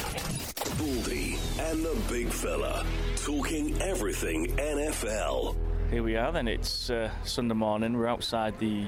[0.79, 2.83] Baldy and the big fella
[3.17, 5.55] talking everything NFL.
[5.91, 6.47] Here we are then.
[6.47, 7.95] It's uh, Sunday morning.
[7.95, 8.87] We're outside the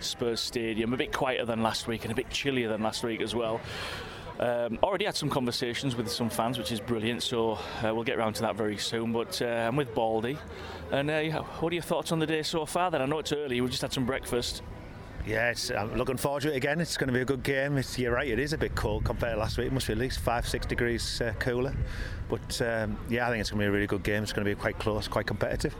[0.00, 0.92] Spurs Stadium.
[0.92, 3.58] A bit quieter than last week and a bit chillier than last week as well.
[4.40, 7.22] Um, already had some conversations with some fans, which is brilliant.
[7.22, 9.12] So uh, we'll get around to that very soon.
[9.12, 10.38] But uh, I'm with Baldy.
[10.90, 12.90] And uh, what are your thoughts on the day so far?
[12.90, 13.60] Then I know it's early.
[13.60, 14.62] We've just had some breakfast.
[15.24, 16.80] It's, I'm looking forward to it again.
[16.80, 17.78] It's going to be a good game.
[17.78, 19.68] It's, you're right, it is a bit cold compared to last week.
[19.68, 21.74] It must be at least five, six degrees uh, cooler.
[22.28, 24.24] But um, yeah, I think it's going to be a really good game.
[24.24, 25.76] It's going to be quite close, quite competitive.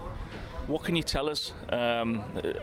[0.72, 1.52] What can you tell us?
[1.68, 2.54] Um, uh,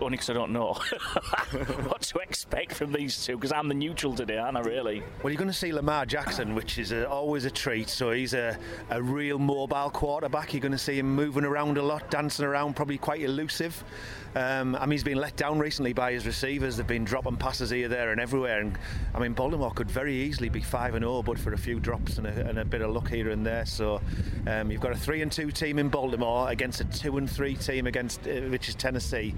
[0.00, 0.72] only because I don't know
[1.84, 3.36] what to expect from these two.
[3.36, 4.60] Because I'm the neutral today, aren't I?
[4.62, 5.04] Really?
[5.22, 7.90] Well, you're going to see Lamar Jackson, which is a, always a treat.
[7.90, 8.58] So he's a,
[8.90, 10.52] a real mobile quarterback.
[10.52, 13.84] You're going to see him moving around a lot, dancing around, probably quite elusive.
[14.34, 16.76] Um, I mean, he's been let down recently by his receivers.
[16.76, 18.60] They've been dropping passes here, there, and everywhere.
[18.60, 18.78] And
[19.14, 22.18] I mean, Baltimore could very easily be five and zero, but for a few drops
[22.18, 23.66] and a, and a bit of luck here and there.
[23.66, 24.00] So
[24.46, 27.54] um, you've got a three and two team in Baltimore against a two and three
[27.54, 29.34] team against uh, which is Tennessee,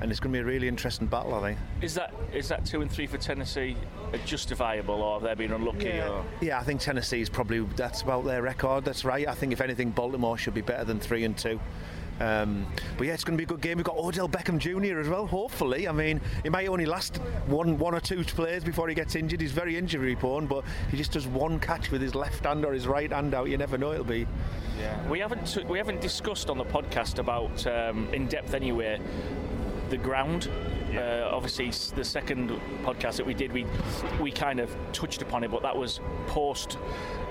[0.00, 1.58] and it's going to be a really interesting battle, I think.
[1.80, 3.76] Is that is that two and three for Tennessee
[4.24, 5.86] justifiable, or have they been unlucky?
[5.86, 6.08] Yeah.
[6.08, 6.24] Or?
[6.40, 8.84] yeah, I think Tennessee is probably that's about their record.
[8.84, 9.26] That's right.
[9.26, 11.60] I think if anything, Baltimore should be better than three and two.
[12.20, 13.78] Um, but yeah, it's going to be a good game.
[13.78, 15.00] We've got Odell Beckham Jr.
[15.00, 15.26] as well.
[15.26, 19.14] Hopefully, I mean, he might only last one, one or two plays before he gets
[19.14, 19.40] injured.
[19.40, 22.72] He's very injury prone, but he just does one catch with his left hand or
[22.72, 23.48] his right hand out.
[23.48, 24.26] You never know it'll be.
[24.78, 29.00] Yeah, we haven't we haven't discussed on the podcast about um, in depth anyway
[29.90, 30.48] the ground.
[30.96, 32.50] Uh, obviously, the second
[32.82, 33.66] podcast that we did, we
[34.20, 36.78] we kind of touched upon it, but that was post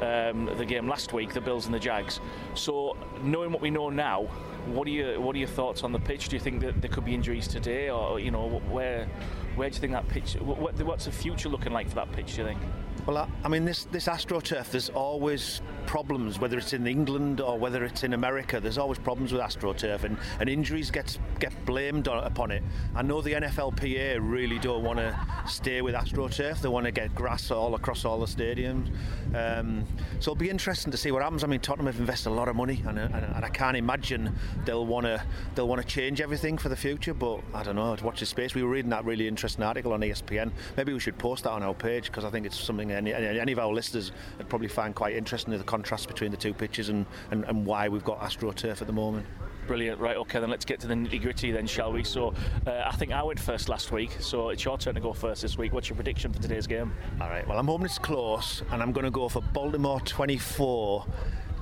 [0.01, 2.19] um, the game last week, the Bills and the Jags.
[2.55, 4.23] So, knowing what we know now,
[4.67, 6.29] what are your what are your thoughts on the pitch?
[6.29, 9.07] Do you think that there could be injuries today, or you know where
[9.55, 10.33] where do you think that pitch?
[10.35, 12.35] What, what's the future looking like for that pitch?
[12.35, 12.59] Do you think?
[13.05, 17.83] Well, I, mean, this this AstroTurf, there's always problems, whether it's in England or whether
[17.83, 18.61] it's in America.
[18.61, 22.63] There's always problems with AstroTurf, and, and injuries get get blamed on, upon it.
[22.95, 26.61] I know the NFLPA really don't want to stay with AstroTurf.
[26.61, 28.87] They want to get grass all across all the stadiums.
[29.35, 29.83] Um,
[30.21, 31.43] so it'll be interesting to see what happens.
[31.43, 34.33] I mean, Tottenham have invested a lot of money, and, and, and I can't imagine
[34.63, 35.21] they'll want to
[35.55, 37.13] they'll want to change everything for the future.
[37.13, 37.97] But I don't know.
[37.97, 38.55] To watch the space.
[38.55, 40.53] We were reading that really interesting article on ESPN.
[40.77, 43.51] Maybe we should post that on our page because I think it's something any, any
[43.51, 45.55] of our listeners would probably find quite interesting.
[45.57, 48.93] The contrast between the two pitches and, and, and why we've got AstroTurf at the
[48.93, 49.25] moment.
[49.67, 49.99] Brilliant.
[49.99, 52.03] Right, okay, then let's get to the nitty gritty then, shall we?
[52.03, 52.33] So,
[52.67, 55.41] uh, I think I went first last week, so it's your turn to go first
[55.41, 55.71] this week.
[55.71, 56.93] What's your prediction for today's game?
[57.21, 61.05] All right, well, I'm hoping it's close, and I'm going to go for Baltimore 24,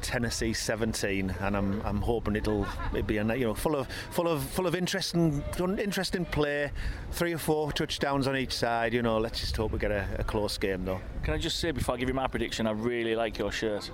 [0.01, 4.43] Tennessee 17, and I'm, I'm hoping it'll it be you know full of full of
[4.43, 5.43] full of interesting
[5.79, 6.71] interesting play,
[7.11, 8.93] three or four touchdowns on each side.
[8.93, 11.01] You know, let's just hope we get a, a close game though.
[11.23, 13.89] Can I just say before I give you my prediction, I really like your shirt.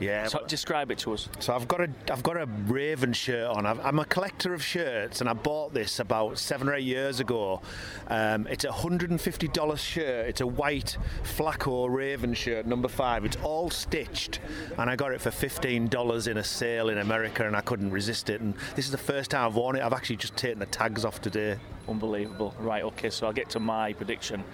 [0.00, 0.26] Yeah.
[0.28, 1.28] So describe it to us.
[1.40, 3.66] So I've got a I've got a Raven shirt on.
[3.66, 7.20] i am a collector of shirts, and I bought this about seven or eight years
[7.20, 7.60] ago.
[8.08, 10.26] Um, it's a hundred and fifty dollars shirt.
[10.26, 13.26] It's a white Flacco Raven shirt, number five.
[13.26, 14.40] It's all stitched,
[14.78, 17.90] and I got it for fifteen dollars in a sale in America, and I couldn't
[17.90, 18.40] resist it.
[18.40, 19.82] And this is the first time I've worn it.
[19.82, 21.58] I've actually just taken the tags off today.
[21.88, 22.54] Unbelievable.
[22.58, 22.84] Right.
[22.84, 23.10] Okay.
[23.10, 24.44] So I'll get to my prediction.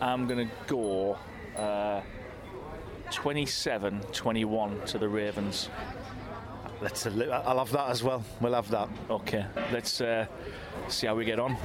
[0.00, 1.18] I'm gonna go.
[1.56, 2.00] Uh,
[3.14, 5.68] 27 21 to the Ravens.
[6.80, 7.06] Let's.
[7.06, 8.24] I'll have that as well.
[8.40, 8.88] We'll have that.
[9.08, 9.46] Okay.
[9.72, 10.26] Let's uh,
[10.88, 11.56] see how we get on.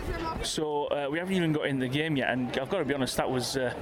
[0.43, 2.93] So uh, we haven't even got in the game yet, and I've got to be
[2.93, 3.57] honest, that was.
[3.57, 3.73] Uh,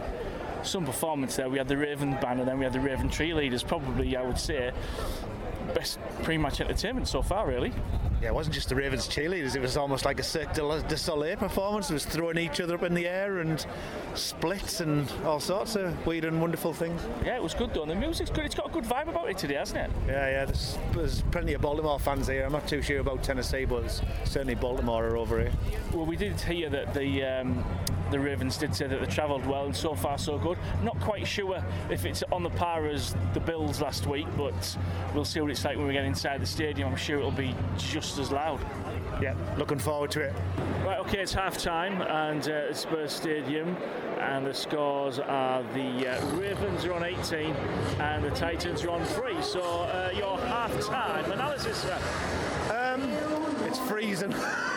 [0.64, 1.48] some performance there.
[1.50, 3.66] We had the Raven band and then we had the Raven cheerleaders.
[3.66, 4.74] Probably, I would say,
[5.74, 7.72] best pre-match entertainment so far, really.
[8.22, 9.56] Yeah, it wasn't just the Ravens cheerleaders.
[9.56, 11.92] It was almost like a Cirque du Soleil performance.
[11.92, 13.64] It was throwing each other up in the air and
[14.16, 17.00] splits and all sorts of weird and wonderful things.
[17.24, 17.84] Yeah, it was good though.
[17.84, 18.46] And the music's good.
[18.46, 19.92] It's got a good vibe about it today, hasn't it?
[20.08, 20.46] Yeah, yeah.
[20.46, 22.44] There's, there's plenty of Baltimore fans here.
[22.44, 25.52] I'm not too sure about Tennessee, but certainly Baltimore are over here.
[25.94, 27.64] Well, we did hear that the um,
[28.10, 30.58] the Ravens did say that they travelled well, and so far so good.
[30.82, 34.78] Not quite sure if it's on the par as the Bills last week, but
[35.14, 36.90] we'll see what it's like when we get inside the stadium.
[36.90, 38.60] I'm sure it'll be just as loud.
[39.22, 40.34] Yeah, looking forward to it.
[40.86, 43.76] Right, okay, it's half time and uh, Spurs Stadium,
[44.20, 47.54] and the scores are the uh, Ravens are on 18
[48.00, 49.42] and the Titans are on 3.
[49.42, 52.00] So, uh, your half time analysis, sir?
[52.74, 53.02] Um,
[53.68, 54.34] it's freezing.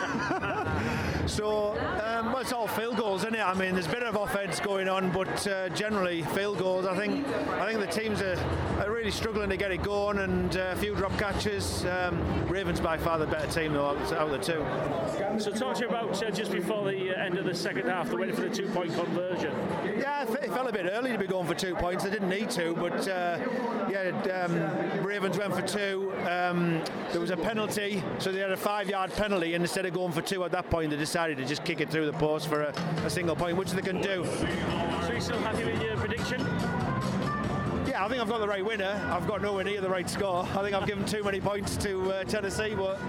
[1.31, 1.71] so,
[2.03, 3.41] um, well, it's all field goals, isn't it?
[3.41, 6.85] I mean, there's a bit of offense going on, but uh, generally field goals.
[6.85, 8.37] I think I think the teams are,
[8.79, 11.85] are really struggling to get it going, and uh, a few drop catches.
[11.85, 15.39] Um, Ravens by far the better team though out of the two.
[15.39, 18.09] So, talk to you about uh, just before the uh, end of the second half,
[18.09, 19.53] they went for the two-point conversion.
[19.97, 22.03] Yeah, it felt a bit early to be going for two points.
[22.03, 23.39] They didn't need to, but uh,
[23.89, 26.11] yeah, um, Ravens went for two.
[26.29, 30.11] Um, there was a penalty, so they had a five-yard penalty, and instead of going
[30.11, 32.61] for two at that point, they decided to just kick it through the post for
[32.61, 32.69] a,
[33.05, 34.25] a single point, which they can do.
[35.05, 36.41] So you still happy with your prediction?
[37.87, 39.01] Yeah, I think I've got the right winner.
[39.11, 40.43] I've got nowhere near the right score.
[40.43, 42.99] I think I've given too many points to uh, Tennessee, but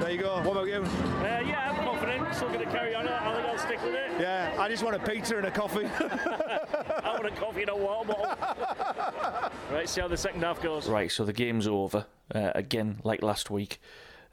[0.00, 0.36] there you go.
[0.42, 0.82] What about you?
[0.82, 2.34] Uh, yeah, I'm confident.
[2.34, 3.08] Still going to carry on.
[3.08, 4.10] I think I'll stick with it.
[4.20, 5.86] Yeah, I just want a pizza and a coffee.
[6.00, 9.50] I want a coffee and a water bottle.
[9.72, 10.88] right, see how the second half goes.
[10.88, 12.06] Right, so the game's over.
[12.34, 13.80] Uh, again, like last week,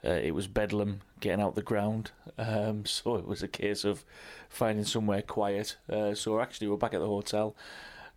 [0.04, 2.12] uh, it was bedlam getting out the ground.
[2.36, 4.04] Um, so it was a case of
[4.48, 5.76] finding somewhere quiet.
[5.90, 7.56] Uh, so actually, we're back at the hotel.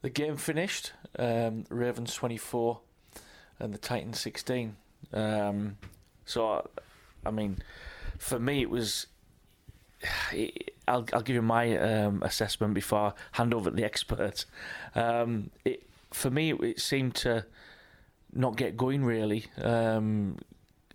[0.01, 0.93] The game finished.
[1.17, 2.79] Um, Ravens 24
[3.59, 4.75] and the Titans 16.
[5.13, 5.77] Um,
[6.25, 6.69] so,
[7.25, 7.57] I mean,
[8.17, 9.07] for me, it was.
[10.87, 14.45] I'll, I'll give you my um, assessment before I hand over to the experts.
[14.95, 17.45] Um, it, for me, it, it, seemed to
[18.33, 20.37] not get going really um,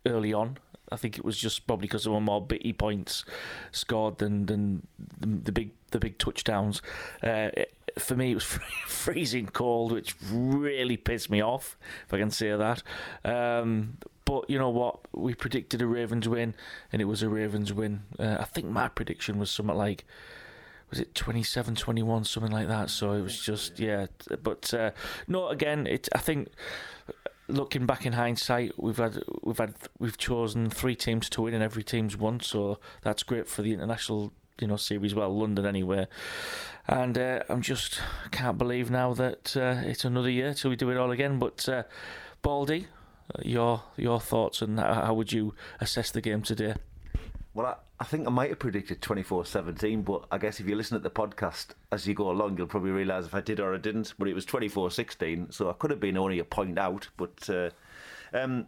[0.04, 0.58] early on.
[0.90, 3.24] I think it was just probably because there were more bitty points
[3.72, 4.86] scored than than
[5.18, 6.82] the, the big the big touchdowns.
[7.22, 8.44] Uh, it, for me, it was
[8.86, 12.82] freezing cold, which really pissed me off, if I can say that.
[13.24, 14.98] Um, but you know what?
[15.12, 16.54] We predicted a Ravens win,
[16.92, 18.02] and it was a Ravens win.
[18.18, 20.04] Uh, I think my prediction was something like
[20.88, 24.06] was it 27 21 something like that so it was just yeah
[24.42, 24.92] but uh,
[25.26, 26.48] no again it i think
[27.48, 31.62] looking back in hindsight, we've had we've had we've chosen three teams to win, and
[31.62, 32.40] every team's won.
[32.40, 35.14] So that's great for the international you know series.
[35.14, 36.06] Well, London anyway.
[36.88, 40.90] And uh, I'm just can't believe now that uh, it's another year till we do
[40.90, 41.38] it all again.
[41.38, 41.82] But uh,
[42.42, 42.86] Baldy,
[43.42, 46.74] your your thoughts and how would you assess the game today?
[47.56, 50.76] Well, I, I think I might have predicted 24 17, but I guess if you
[50.76, 53.74] listen to the podcast as you go along, you'll probably realise if I did or
[53.74, 54.12] I didn't.
[54.18, 57.08] But it was 24 16, so I could have been only a point out.
[57.16, 57.70] But, uh,
[58.34, 58.66] um,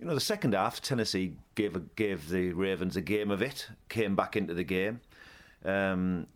[0.00, 3.68] you know, the second half, Tennessee gave, a, gave the Ravens a game of it,
[3.90, 5.02] came back into the game.
[5.62, 6.26] Um,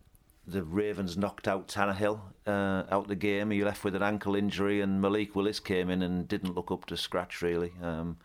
[0.46, 3.50] the Ravens knocked out Tannehill uh, out of the game.
[3.50, 6.84] He left with an ankle injury, and Malik Willis came in and didn't look up
[6.86, 7.72] to scratch, really.
[7.82, 8.18] Um,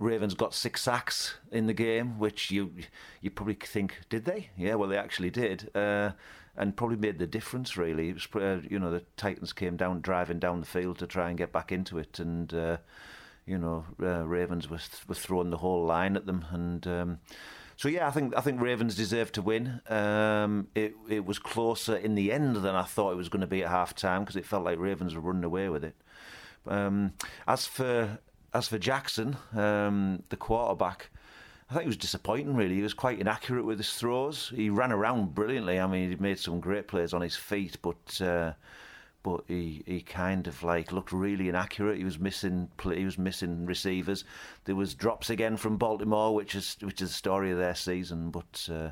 [0.00, 2.72] Ravens got six sacks in the game, which you
[3.20, 4.48] you probably think did they?
[4.56, 6.12] Yeah, well they actually did, uh,
[6.56, 7.76] and probably made the difference.
[7.76, 11.06] Really, it was uh, you know the Titans came down driving down the field to
[11.06, 12.78] try and get back into it, and uh,
[13.44, 17.18] you know uh, Ravens was was throwing the whole line at them, and um,
[17.76, 19.82] so yeah, I think I think Ravens deserved to win.
[19.90, 23.46] Um, it it was closer in the end than I thought it was going to
[23.46, 25.94] be at half time because it felt like Ravens were running away with it.
[26.66, 27.12] Um,
[27.46, 28.18] as for
[28.52, 31.10] as for Jackson, um, the quarterback,
[31.68, 32.54] I think he was disappointing.
[32.54, 34.52] Really, he was quite inaccurate with his throws.
[34.54, 35.78] He ran around brilliantly.
[35.78, 38.20] I mean, he made some great plays on his feet, but.
[38.20, 38.52] Uh,
[39.22, 41.98] but he, he kind of like looked really inaccurate.
[41.98, 44.24] He was missing he was missing receivers.
[44.64, 48.30] There was drops again from Baltimore, which is which is the story of their season.
[48.30, 48.90] But uh,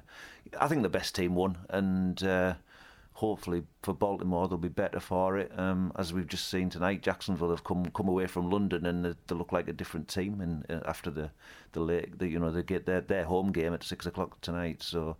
[0.60, 2.54] I think the best team won, and uh,
[3.18, 5.50] hopefully for Baltimore they'll be better for it.
[5.58, 9.14] Um, as we've just seen tonight, Jacksonville have come come away from London and they,
[9.26, 10.40] they look like a different team.
[10.40, 11.30] And uh, after the
[11.72, 14.84] the late, the, you know, they get their their home game at six o'clock tonight.
[14.84, 15.16] So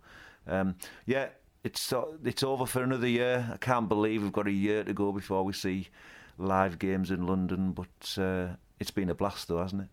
[0.47, 1.27] um, yeah,
[1.65, 3.49] it's it's over for another year.
[3.53, 5.89] I can't believe we've got a year to go before we see
[6.37, 7.73] live games in London.
[7.73, 9.89] But uh, it's been a blast, though, hasn't it?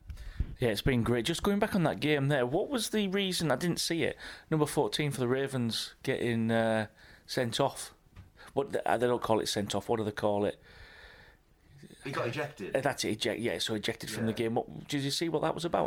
[0.61, 1.25] Yeah, it's been great.
[1.25, 3.51] Just going back on that game there, what was the reason?
[3.51, 4.17] I didn't see it.
[4.49, 6.87] Number 14 for the Ravens getting uh,
[7.27, 7.93] sent off.
[8.57, 9.91] What they don't call it sent off.
[9.91, 10.59] What do they call it?
[12.05, 12.75] He got ejected.
[12.75, 13.11] Uh, that's it.
[13.11, 13.39] Eject.
[13.39, 14.17] Yeah, so ejected yeah.
[14.17, 14.55] from the game.
[14.55, 15.87] What, did you see what that was about?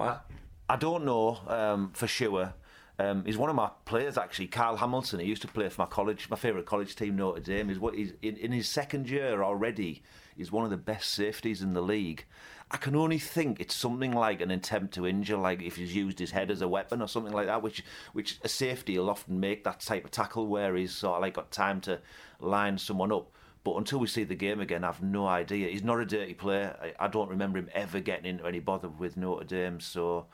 [0.69, 2.53] I, I don't know um, for sure.
[2.99, 5.19] Um, he's one of my players actually, Kyle Hamilton.
[5.19, 7.71] He used to play for my college, my favourite college team, Notre Dame.
[7.71, 10.03] Is what he's in, in his second year already.
[10.37, 12.25] He's one of the best safeties in the league.
[12.71, 16.19] I can only think it's something like an attempt to injure, like if he's used
[16.19, 19.39] his head as a weapon or something like that, which which a safety will often
[19.39, 21.99] make that type of tackle where he's sort of like got time to
[22.39, 23.31] line someone up.
[23.63, 25.69] But until we see the game again, I've no idea.
[25.69, 26.77] He's not a dirty player.
[26.81, 29.79] I, I don't remember him ever getting into any bother with Notre Dame.
[29.79, 30.27] So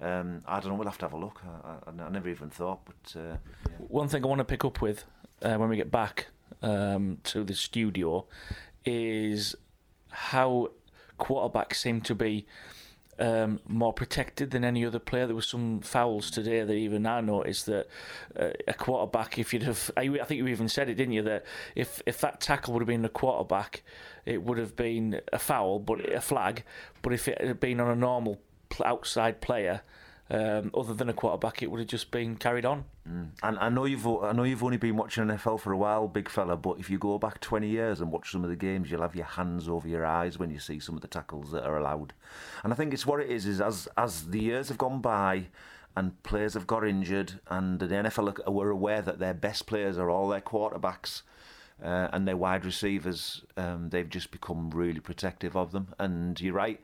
[0.00, 0.74] um, I don't know.
[0.74, 1.40] We'll have to have a look.
[1.64, 2.80] I, I, I never even thought.
[2.86, 3.36] But uh,
[3.68, 3.76] yeah.
[3.88, 5.04] one thing I want to pick up with
[5.42, 6.28] uh, when we get back
[6.62, 8.26] um, to the studio
[8.84, 9.54] is
[10.10, 10.70] how
[11.22, 12.46] quarterbacks seem to be
[13.18, 15.26] um, more protected than any other player.
[15.26, 17.86] There were some fouls today that even I noticed that
[18.38, 21.22] uh, a quarterback, if you'd have, I, think you even said it, didn't you?
[21.22, 23.82] That if if that tackle would have been a quarterback,
[24.24, 26.64] it would have been a foul, but a flag.
[27.02, 28.40] But if it had been on a normal
[28.84, 29.82] outside player,
[30.30, 32.84] um, other than a quarterback, it would have just been carried on.
[33.08, 33.30] Mm.
[33.42, 36.28] And I know you've I know you've only been watching NFL for a while, big
[36.28, 36.56] fella.
[36.56, 39.16] But if you go back 20 years and watch some of the games, you'll have
[39.16, 42.14] your hands over your eyes when you see some of the tackles that are allowed.
[42.64, 45.46] And I think it's what it is: is as as the years have gone by.
[45.94, 50.08] And players have got injured, and the NFL were aware that their best players are
[50.08, 51.20] all their quarterbacks.
[51.82, 55.88] Uh, and their wide receivers, um, they've just become really protective of them.
[55.98, 56.80] And you're right,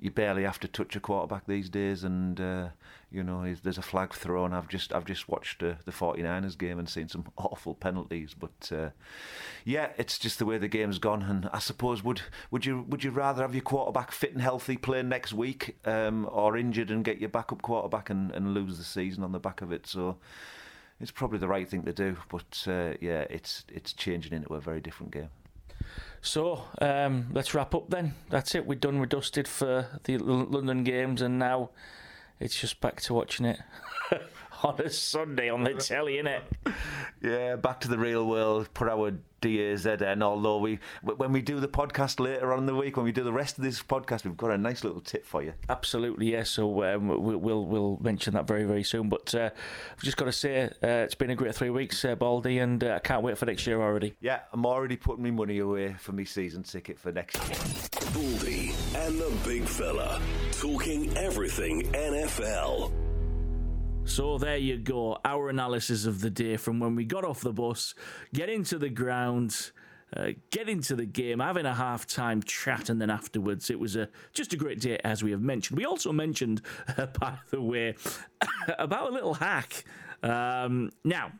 [0.00, 2.68] you barely have to touch a quarterback these days, and uh,
[3.10, 4.54] you know there's a flag thrown.
[4.54, 8.72] I've just I've just watched uh, the 49ers game and seen some awful penalties, but
[8.72, 8.90] uh,
[9.64, 11.22] yeah, it's just the way the game's gone.
[11.22, 14.76] And I suppose would would you would you rather have your quarterback fit and healthy
[14.76, 18.84] playing next week, um, or injured and get your backup quarterback and, and lose the
[18.84, 19.86] season on the back of it?
[19.86, 20.16] So
[20.98, 24.60] it's probably the right thing to do, but uh, yeah, it's it's changing into a
[24.60, 25.28] very different game.
[26.22, 28.14] So um, let's wrap up then.
[28.28, 28.66] That's it.
[28.66, 28.98] We're done.
[28.98, 31.70] We're dusted for the London games, and now
[32.38, 33.60] it's just back to watching it
[34.64, 36.42] on a Sunday on the telly, innit?
[37.22, 38.72] Yeah, back to the real world.
[38.74, 40.22] Put our DAZN.
[40.22, 43.22] Although we, when we do the podcast later on in the week, when we do
[43.22, 45.54] the rest of this podcast, we've got a nice little tip for you.
[45.68, 46.38] Absolutely, yes.
[46.38, 46.42] Yeah.
[46.42, 49.08] So um, we'll, we'll, we'll mention that very very soon.
[49.08, 49.50] But uh,
[49.92, 52.82] I've just got to say, uh, it's been a great three weeks, uh, Baldy, and
[52.82, 54.14] uh, I can't wait for next year already.
[54.20, 58.10] Yeah, I'm already putting my money away for my season ticket for next year.
[58.12, 60.20] Baldy and the big fella
[60.52, 63.09] talking everything NFL.
[64.04, 67.52] So there you go, our analysis of the day from when we got off the
[67.52, 67.94] bus,
[68.34, 69.70] get into the ground,
[70.16, 73.94] uh, get into the game, having a half time chat, and then afterwards it was
[73.96, 75.78] a just a great day, as we have mentioned.
[75.78, 76.62] We also mentioned,
[76.98, 77.94] uh, by the way,
[78.78, 79.84] about a little hack.
[80.22, 81.32] Um, now,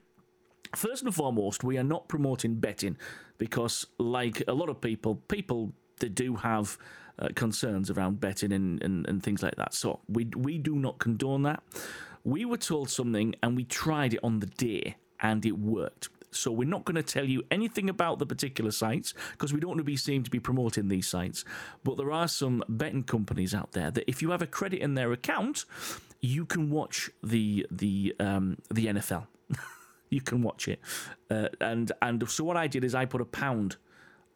[0.77, 2.97] first and foremost, we are not promoting betting
[3.39, 6.79] because, like a lot of people, people they do have.
[7.19, 9.75] Uh, concerns around betting and, and, and things like that.
[9.75, 11.63] So we we do not condone that.
[12.25, 16.09] We were told something and we tried it on the day and it worked.
[16.33, 19.71] So we're not going to tell you anything about the particular sites because we don't
[19.71, 21.45] want to be seen to be promoting these sites.
[21.83, 24.95] But there are some betting companies out there that if you have a credit in
[24.95, 25.65] their account,
[26.21, 29.27] you can watch the the um, the NFL.
[30.11, 30.81] you can watch it,
[31.31, 33.77] uh, and and so what I did is I put a pound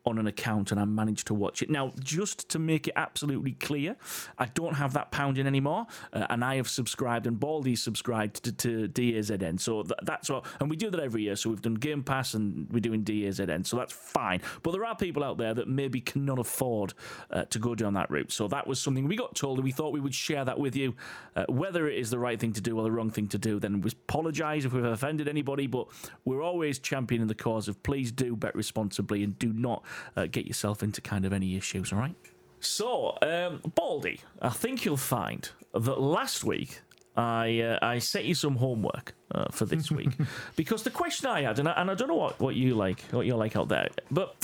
[0.06, 1.70] on an account and I managed to watch it.
[1.70, 3.96] Now, just to make it absolutely clear,
[4.38, 8.52] I don't have that pounding anymore, uh, and I have subscribed, and Baldy's subscribed to,
[8.52, 9.60] to DAZN.
[9.60, 11.36] So th- that's what, and we do that every year.
[11.36, 13.66] So we've done Game Pass and we're doing DAZN.
[13.66, 14.40] So that's fine.
[14.62, 16.94] But there are people out there that maybe cannot afford
[17.30, 18.32] uh, to go down that route.
[18.32, 20.76] So that was something we got told, and we thought we would share that with
[20.76, 20.94] you.
[21.34, 23.58] Uh, whether it is the right thing to do or the wrong thing to do,
[23.58, 25.88] then we apologise if we've offended anybody, but
[26.24, 29.84] we're always championing the cause of please do bet responsibly and do not
[30.16, 32.14] uh, get yourself into kind of any issues, all right?
[32.60, 36.80] So, um, Baldy, I think you'll find that last week
[37.16, 40.10] I uh, I set you some homework uh, for this week
[40.56, 43.02] because the question I had, and I, and I don't know what, what you like,
[43.10, 44.34] what you're like out there, but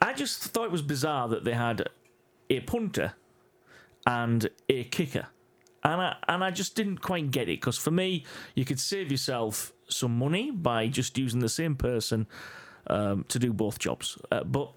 [0.00, 1.88] I just thought it was bizarre that they had
[2.48, 3.14] a punter
[4.06, 5.26] and a kicker.
[5.84, 8.24] And I, and I just didn't quite get it because for me,
[8.54, 12.26] you could save yourself some money by just using the same person
[12.88, 14.18] um, to do both jobs.
[14.30, 14.70] Uh, but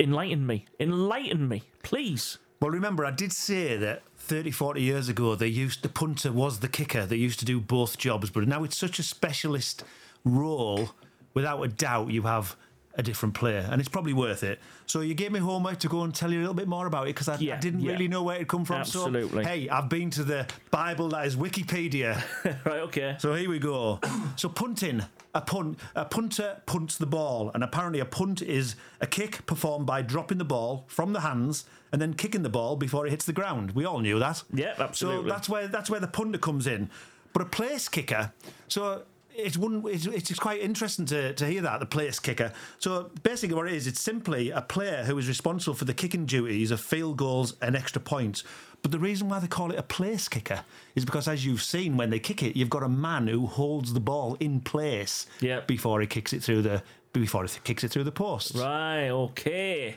[0.00, 2.38] enlighten me, enlighten me, please.
[2.60, 6.60] Well, remember, I did say that 30, 40 years ago, they used the punter was
[6.60, 7.06] the kicker.
[7.06, 9.84] They used to do both jobs, but now it's such a specialist
[10.24, 10.90] role.
[11.34, 12.56] Without a doubt, you have
[12.98, 14.58] a different player, and it's probably worth it.
[14.86, 17.04] So you gave me homework to go and tell you a little bit more about
[17.04, 17.92] it because I, I, didn't yeah.
[17.92, 18.76] really know where it come from.
[18.76, 19.44] Absolutely.
[19.44, 22.22] So hey, I've been to the Bible that is Wikipedia.
[22.64, 22.80] right.
[22.80, 23.16] Okay.
[23.18, 24.00] So here we go.
[24.36, 25.02] so punting.
[25.36, 29.84] A punt, a punter punts the ball, and apparently a punt is a kick performed
[29.84, 33.26] by dropping the ball from the hands and then kicking the ball before it hits
[33.26, 33.72] the ground.
[33.72, 34.42] We all knew that.
[34.50, 35.28] Yeah, absolutely.
[35.28, 36.88] So that's where that's where the punter comes in.
[37.34, 38.32] But a place kicker,
[38.68, 39.02] so
[39.36, 39.82] it's one.
[39.86, 42.52] It's, it's quite interesting to, to hear that the place kicker.
[42.78, 46.24] So basically, what it is, it's simply a player who is responsible for the kicking
[46.24, 48.42] duties of field goals and extra points.
[48.86, 50.64] But the reason why they call it a place kicker
[50.94, 53.92] is because, as you've seen, when they kick it, you've got a man who holds
[53.92, 55.66] the ball in place Yep.
[55.66, 58.54] before he kicks it through the before he kicks it through the post.
[58.54, 59.08] Right.
[59.08, 59.96] Okay.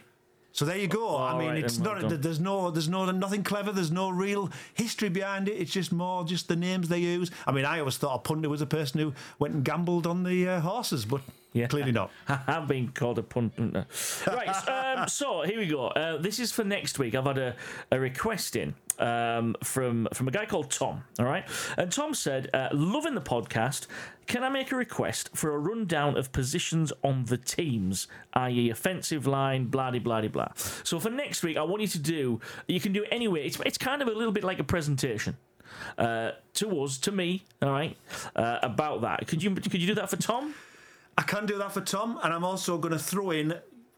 [0.53, 1.15] So there you go.
[1.19, 2.19] I mean, right it's well not.
[2.19, 2.71] there's no.
[2.71, 3.05] There's no.
[3.11, 3.71] Nothing clever.
[3.71, 5.51] There's no real history behind it.
[5.51, 7.29] It's just more just the names they use.
[7.45, 10.23] I mean, I always thought a punter was a person who went and gambled on
[10.23, 11.21] the uh, horses, but
[11.69, 12.11] clearly not.
[12.27, 13.85] I've been called a punter.
[14.27, 15.87] Right, um, so here we go.
[15.87, 17.15] Uh, this is for next week.
[17.15, 17.55] I've had a,
[17.91, 21.03] a request in um, from from a guy called Tom.
[21.17, 21.45] All right,
[21.77, 23.87] and Tom said, uh, "Loving the podcast.
[24.27, 29.25] Can I make a request for a rundown of positions on the teams, i.e., offensive
[29.25, 30.49] line, blah de blah de blah."
[30.83, 32.39] So for next week, I want you to do.
[32.67, 33.45] You can do it anyway.
[33.45, 35.37] It's it's kind of a little bit like a presentation.
[35.97, 37.95] Uh, to us, to me, all right,
[38.35, 39.27] uh, about that.
[39.27, 40.53] Could you could you do that for Tom?
[41.19, 43.55] I can do that for Tom, and I'm also going to throw in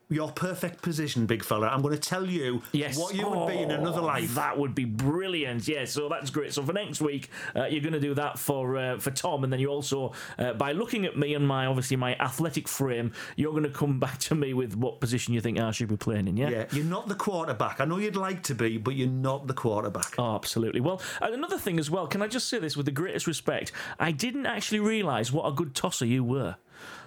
[0.09, 1.67] your perfect position, big fella.
[1.67, 2.97] I'm going to tell you Yes.
[2.97, 4.33] what you would be in another Oh, life.
[4.35, 5.67] That would be brilliant.
[5.67, 6.51] Yeah, so that's great.
[6.51, 9.53] So for next week, uh, you're going to do that for uh, for Tom, and
[9.53, 13.51] then you also, uh, by looking at me and my obviously my athletic frame, you're
[13.51, 16.27] going to come back to me with what position you think I should be playing
[16.27, 16.35] in.
[16.37, 16.49] Yeah.
[16.49, 17.79] Yeah, you're not the quarterback.
[17.79, 20.15] I know you'd like to be, but you're not the quarterback.
[20.17, 20.81] Oh, absolutely.
[20.81, 23.71] Well, and another thing as well, can I just say this with the greatest respect?
[23.99, 26.57] I didn't actually realise what a good tosser you were.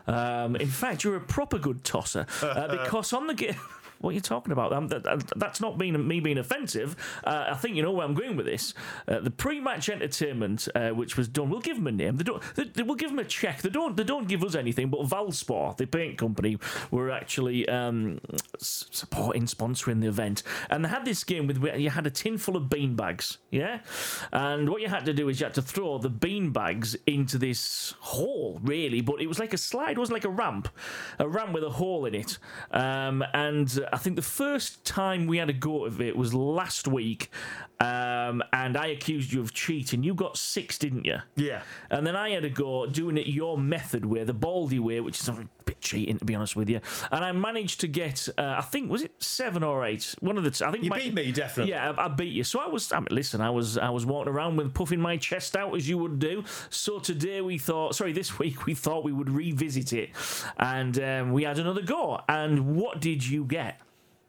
[0.06, 3.56] Um, in fact, you're a proper good tosser uh, because on the.
[4.04, 4.72] What are you talking about?
[4.72, 6.94] Um, that, that- that's not being me being offensive.
[7.24, 8.74] Uh, I think you know where I'm going with this.
[9.08, 12.16] Uh, the pre-match entertainment, uh, which was done, we'll give them a name.
[12.16, 12.42] They don't.
[12.54, 13.62] They, they will give them a check.
[13.62, 13.96] They don't.
[13.96, 14.90] They don't give us anything.
[14.90, 16.58] But Valspar, the paint company,
[16.90, 18.20] were actually um,
[18.58, 22.56] supporting, sponsoring the event, and they had this game with you had a tin full
[22.56, 23.38] of bean bags.
[23.50, 23.80] Yeah,
[24.32, 27.38] and what you had to do is you had to throw the bean bags into
[27.38, 29.00] this hole, really.
[29.00, 29.92] But it was like a slide.
[29.92, 30.68] It wasn't like a ramp,
[31.18, 32.38] a ramp with a hole in it.
[32.70, 36.88] Um, and I think the first time we had a go of it was last
[36.88, 37.30] week,
[37.78, 40.02] um, and I accused you of cheating.
[40.02, 41.18] You got six, didn't you?
[41.36, 41.62] Yeah.
[41.90, 45.20] And then I had a go doing it your method way, the Baldy way, which
[45.20, 45.48] is a
[45.84, 46.80] cheating to be honest with you.
[47.12, 50.14] And I managed to get, uh, I think, was it seven or eight?
[50.20, 51.70] One of the, t- I think You my- beat me, definitely.
[51.72, 52.42] Yeah, I, I beat you.
[52.42, 55.16] So I was, I mean, listen, I was, I was walking around with puffing my
[55.16, 56.42] chest out as you would do.
[56.70, 60.10] So today we thought, sorry, this week we thought we would revisit it,
[60.58, 62.20] and um, we had another go.
[62.28, 63.80] And what did you get?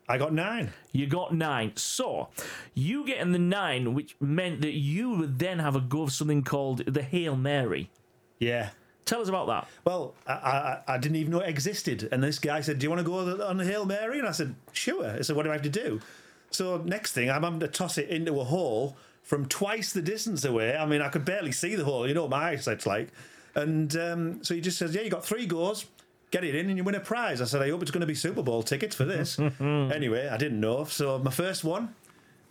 [0.08, 0.72] I got nine.
[0.91, 1.72] You got nine.
[1.78, 2.30] So,
[2.76, 6.43] you getting the nine, which meant that you would then have a go of something
[6.43, 7.89] called the Hail Mary.
[8.38, 8.70] Yeah.
[9.06, 9.68] Tell us about that.
[9.86, 12.10] Well, I, I, I didn't even know it existed.
[12.12, 14.18] And this guy said, Do you want to go on the Hail Mary?
[14.20, 15.06] And I said, Sure.
[15.06, 16.01] I said, What do I have to do?
[16.49, 20.43] So, next thing, I'm having to toss it into a hole from twice the distance
[20.45, 20.76] away.
[20.76, 22.08] I mean, I could barely see the hole.
[22.08, 23.10] You know what my eyesight's like.
[23.53, 25.86] And um, so he just says, Yeah, you got three goes.
[26.32, 27.41] Get it in and you win a prize.
[27.41, 29.38] I said, I hope it's going to be Super Bowl tickets for this.
[29.60, 30.86] anyway, I didn't know.
[30.86, 31.93] So, my first one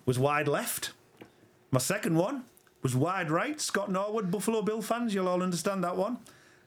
[0.07, 0.93] was wide left.
[1.73, 2.45] My second one
[2.83, 3.61] was wide right.
[3.61, 6.19] Scott Norwood, Buffalo Bill fans, you'll all understand that one.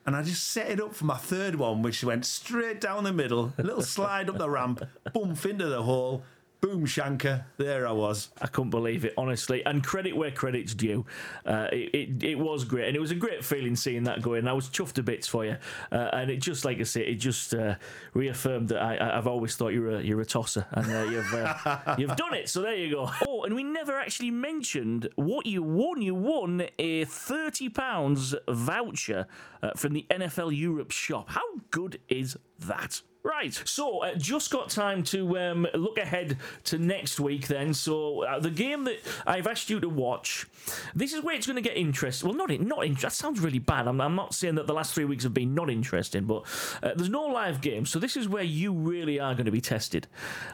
[0.07, 3.11] And I just set it up for my third one, which went straight down the
[3.11, 4.81] middle, a little slide up the ramp,
[5.13, 6.23] bump into the hole,
[6.67, 7.45] boom shanker.
[7.55, 8.29] There I was.
[8.41, 9.65] I couldn't believe it, honestly.
[9.65, 11.05] And credit where credit's due.
[11.45, 12.87] Uh, it, it, it was great.
[12.87, 14.47] And it was a great feeling seeing that going.
[14.47, 15.55] I was chuffed to bits for you.
[15.93, 17.75] Uh, and it just, like I say, it just uh,
[18.13, 20.65] reaffirmed that I, I've always thought you're a, you're a tosser.
[20.71, 22.49] And uh, you've, uh, you've done it.
[22.49, 23.09] So there you go.
[23.25, 26.01] Oh, and we never actually mentioned what you won.
[26.01, 29.25] You won a £30 voucher
[29.63, 31.29] uh, from the NFL Europe shop.
[31.29, 33.01] How good is that?
[33.27, 37.73] Right, so uh, just got time to um, look ahead to next week then.
[37.73, 40.47] So uh, the game that I've asked you to watch,
[40.95, 42.29] this is where it's going to get interesting.
[42.29, 43.85] Well, not in, not that sounds really bad.
[43.89, 46.43] I'm, I'm not saying that the last three weeks have been not interesting, but
[46.81, 49.59] uh, there's no live game, so this is where you really are going to be
[49.59, 50.07] tested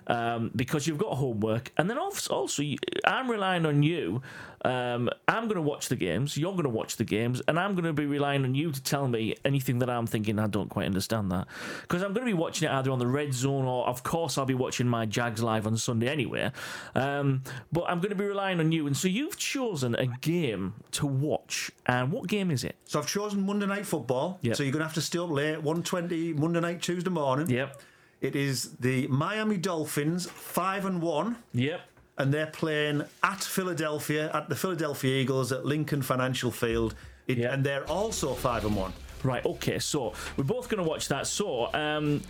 [0.07, 2.63] um, because you've got homework, and then also, also
[3.05, 4.23] I'm relying on you.
[4.63, 6.37] Um, I'm going to watch the games.
[6.37, 8.81] You're going to watch the games, and I'm going to be relying on you to
[8.81, 11.47] tell me anything that I'm thinking I don't quite understand that
[11.81, 14.37] because I'm going to be watching it either on the red zone or, of course,
[14.37, 16.51] I'll be watching my Jags live on Sunday anyway.
[16.95, 20.75] Um, but I'm going to be relying on you, and so you've chosen a game
[20.91, 21.71] to watch.
[21.85, 22.75] And what game is it?
[22.85, 24.39] So I've chosen Monday Night Football.
[24.53, 27.49] So you're going to have to stay up late, 1.20 Monday night, Tuesday morning.
[27.49, 27.81] Yep.
[28.21, 31.35] It is the Miami Dolphins, 5 and 1.
[31.53, 31.81] Yep.
[32.17, 36.95] And they're playing at Philadelphia, at the Philadelphia Eagles at Lincoln Financial Field.
[37.27, 38.93] It, And they're also 5 and 1.
[39.23, 41.27] Right, okay, so we're both going to watch that.
[41.27, 42.21] So um,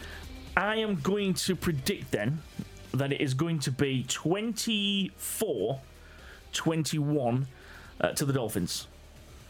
[0.55, 2.39] I am going to predict then
[2.93, 5.79] that it is going to be 24
[6.53, 7.47] 21
[7.99, 8.87] uh, to the Dolphins.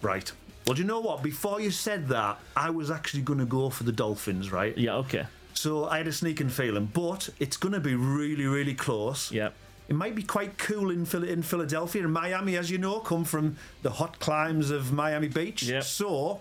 [0.02, 0.32] Right.
[0.66, 1.22] Well, do you know what?
[1.22, 4.78] Before you said that, I was actually going to go for the Dolphins, right?
[4.78, 5.26] Yeah, okay.
[5.54, 9.32] So I had a sneaking feeling, but it's going to be really, really close.
[9.32, 9.50] Yeah.
[9.90, 13.26] It might be quite cool in, Phil- in Philadelphia and Miami, as you know, come
[13.26, 15.64] from the hot climes of Miami Beach.
[15.64, 15.84] Yep.
[15.84, 16.40] So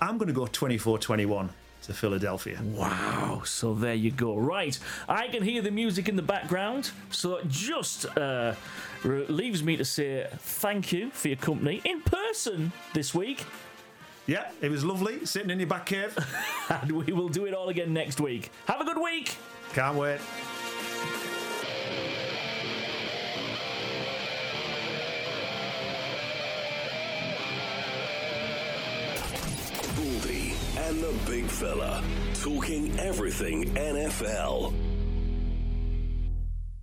[0.00, 1.50] I'm going to go 24 21
[1.82, 2.60] to Philadelphia.
[2.62, 4.36] Wow, so there you go.
[4.36, 4.78] Right,
[5.08, 8.54] I can hear the music in the background, so it just uh,
[9.04, 13.44] leaves me to say thank you for your company in person this week.
[14.26, 16.16] Yeah, it was lovely sitting in your back cave.
[16.68, 18.50] and we will do it all again next week.
[18.66, 19.36] Have a good week.
[19.72, 20.18] Can't wait.
[30.86, 32.02] And the Big Fella.
[32.34, 34.72] Talking everything NFL.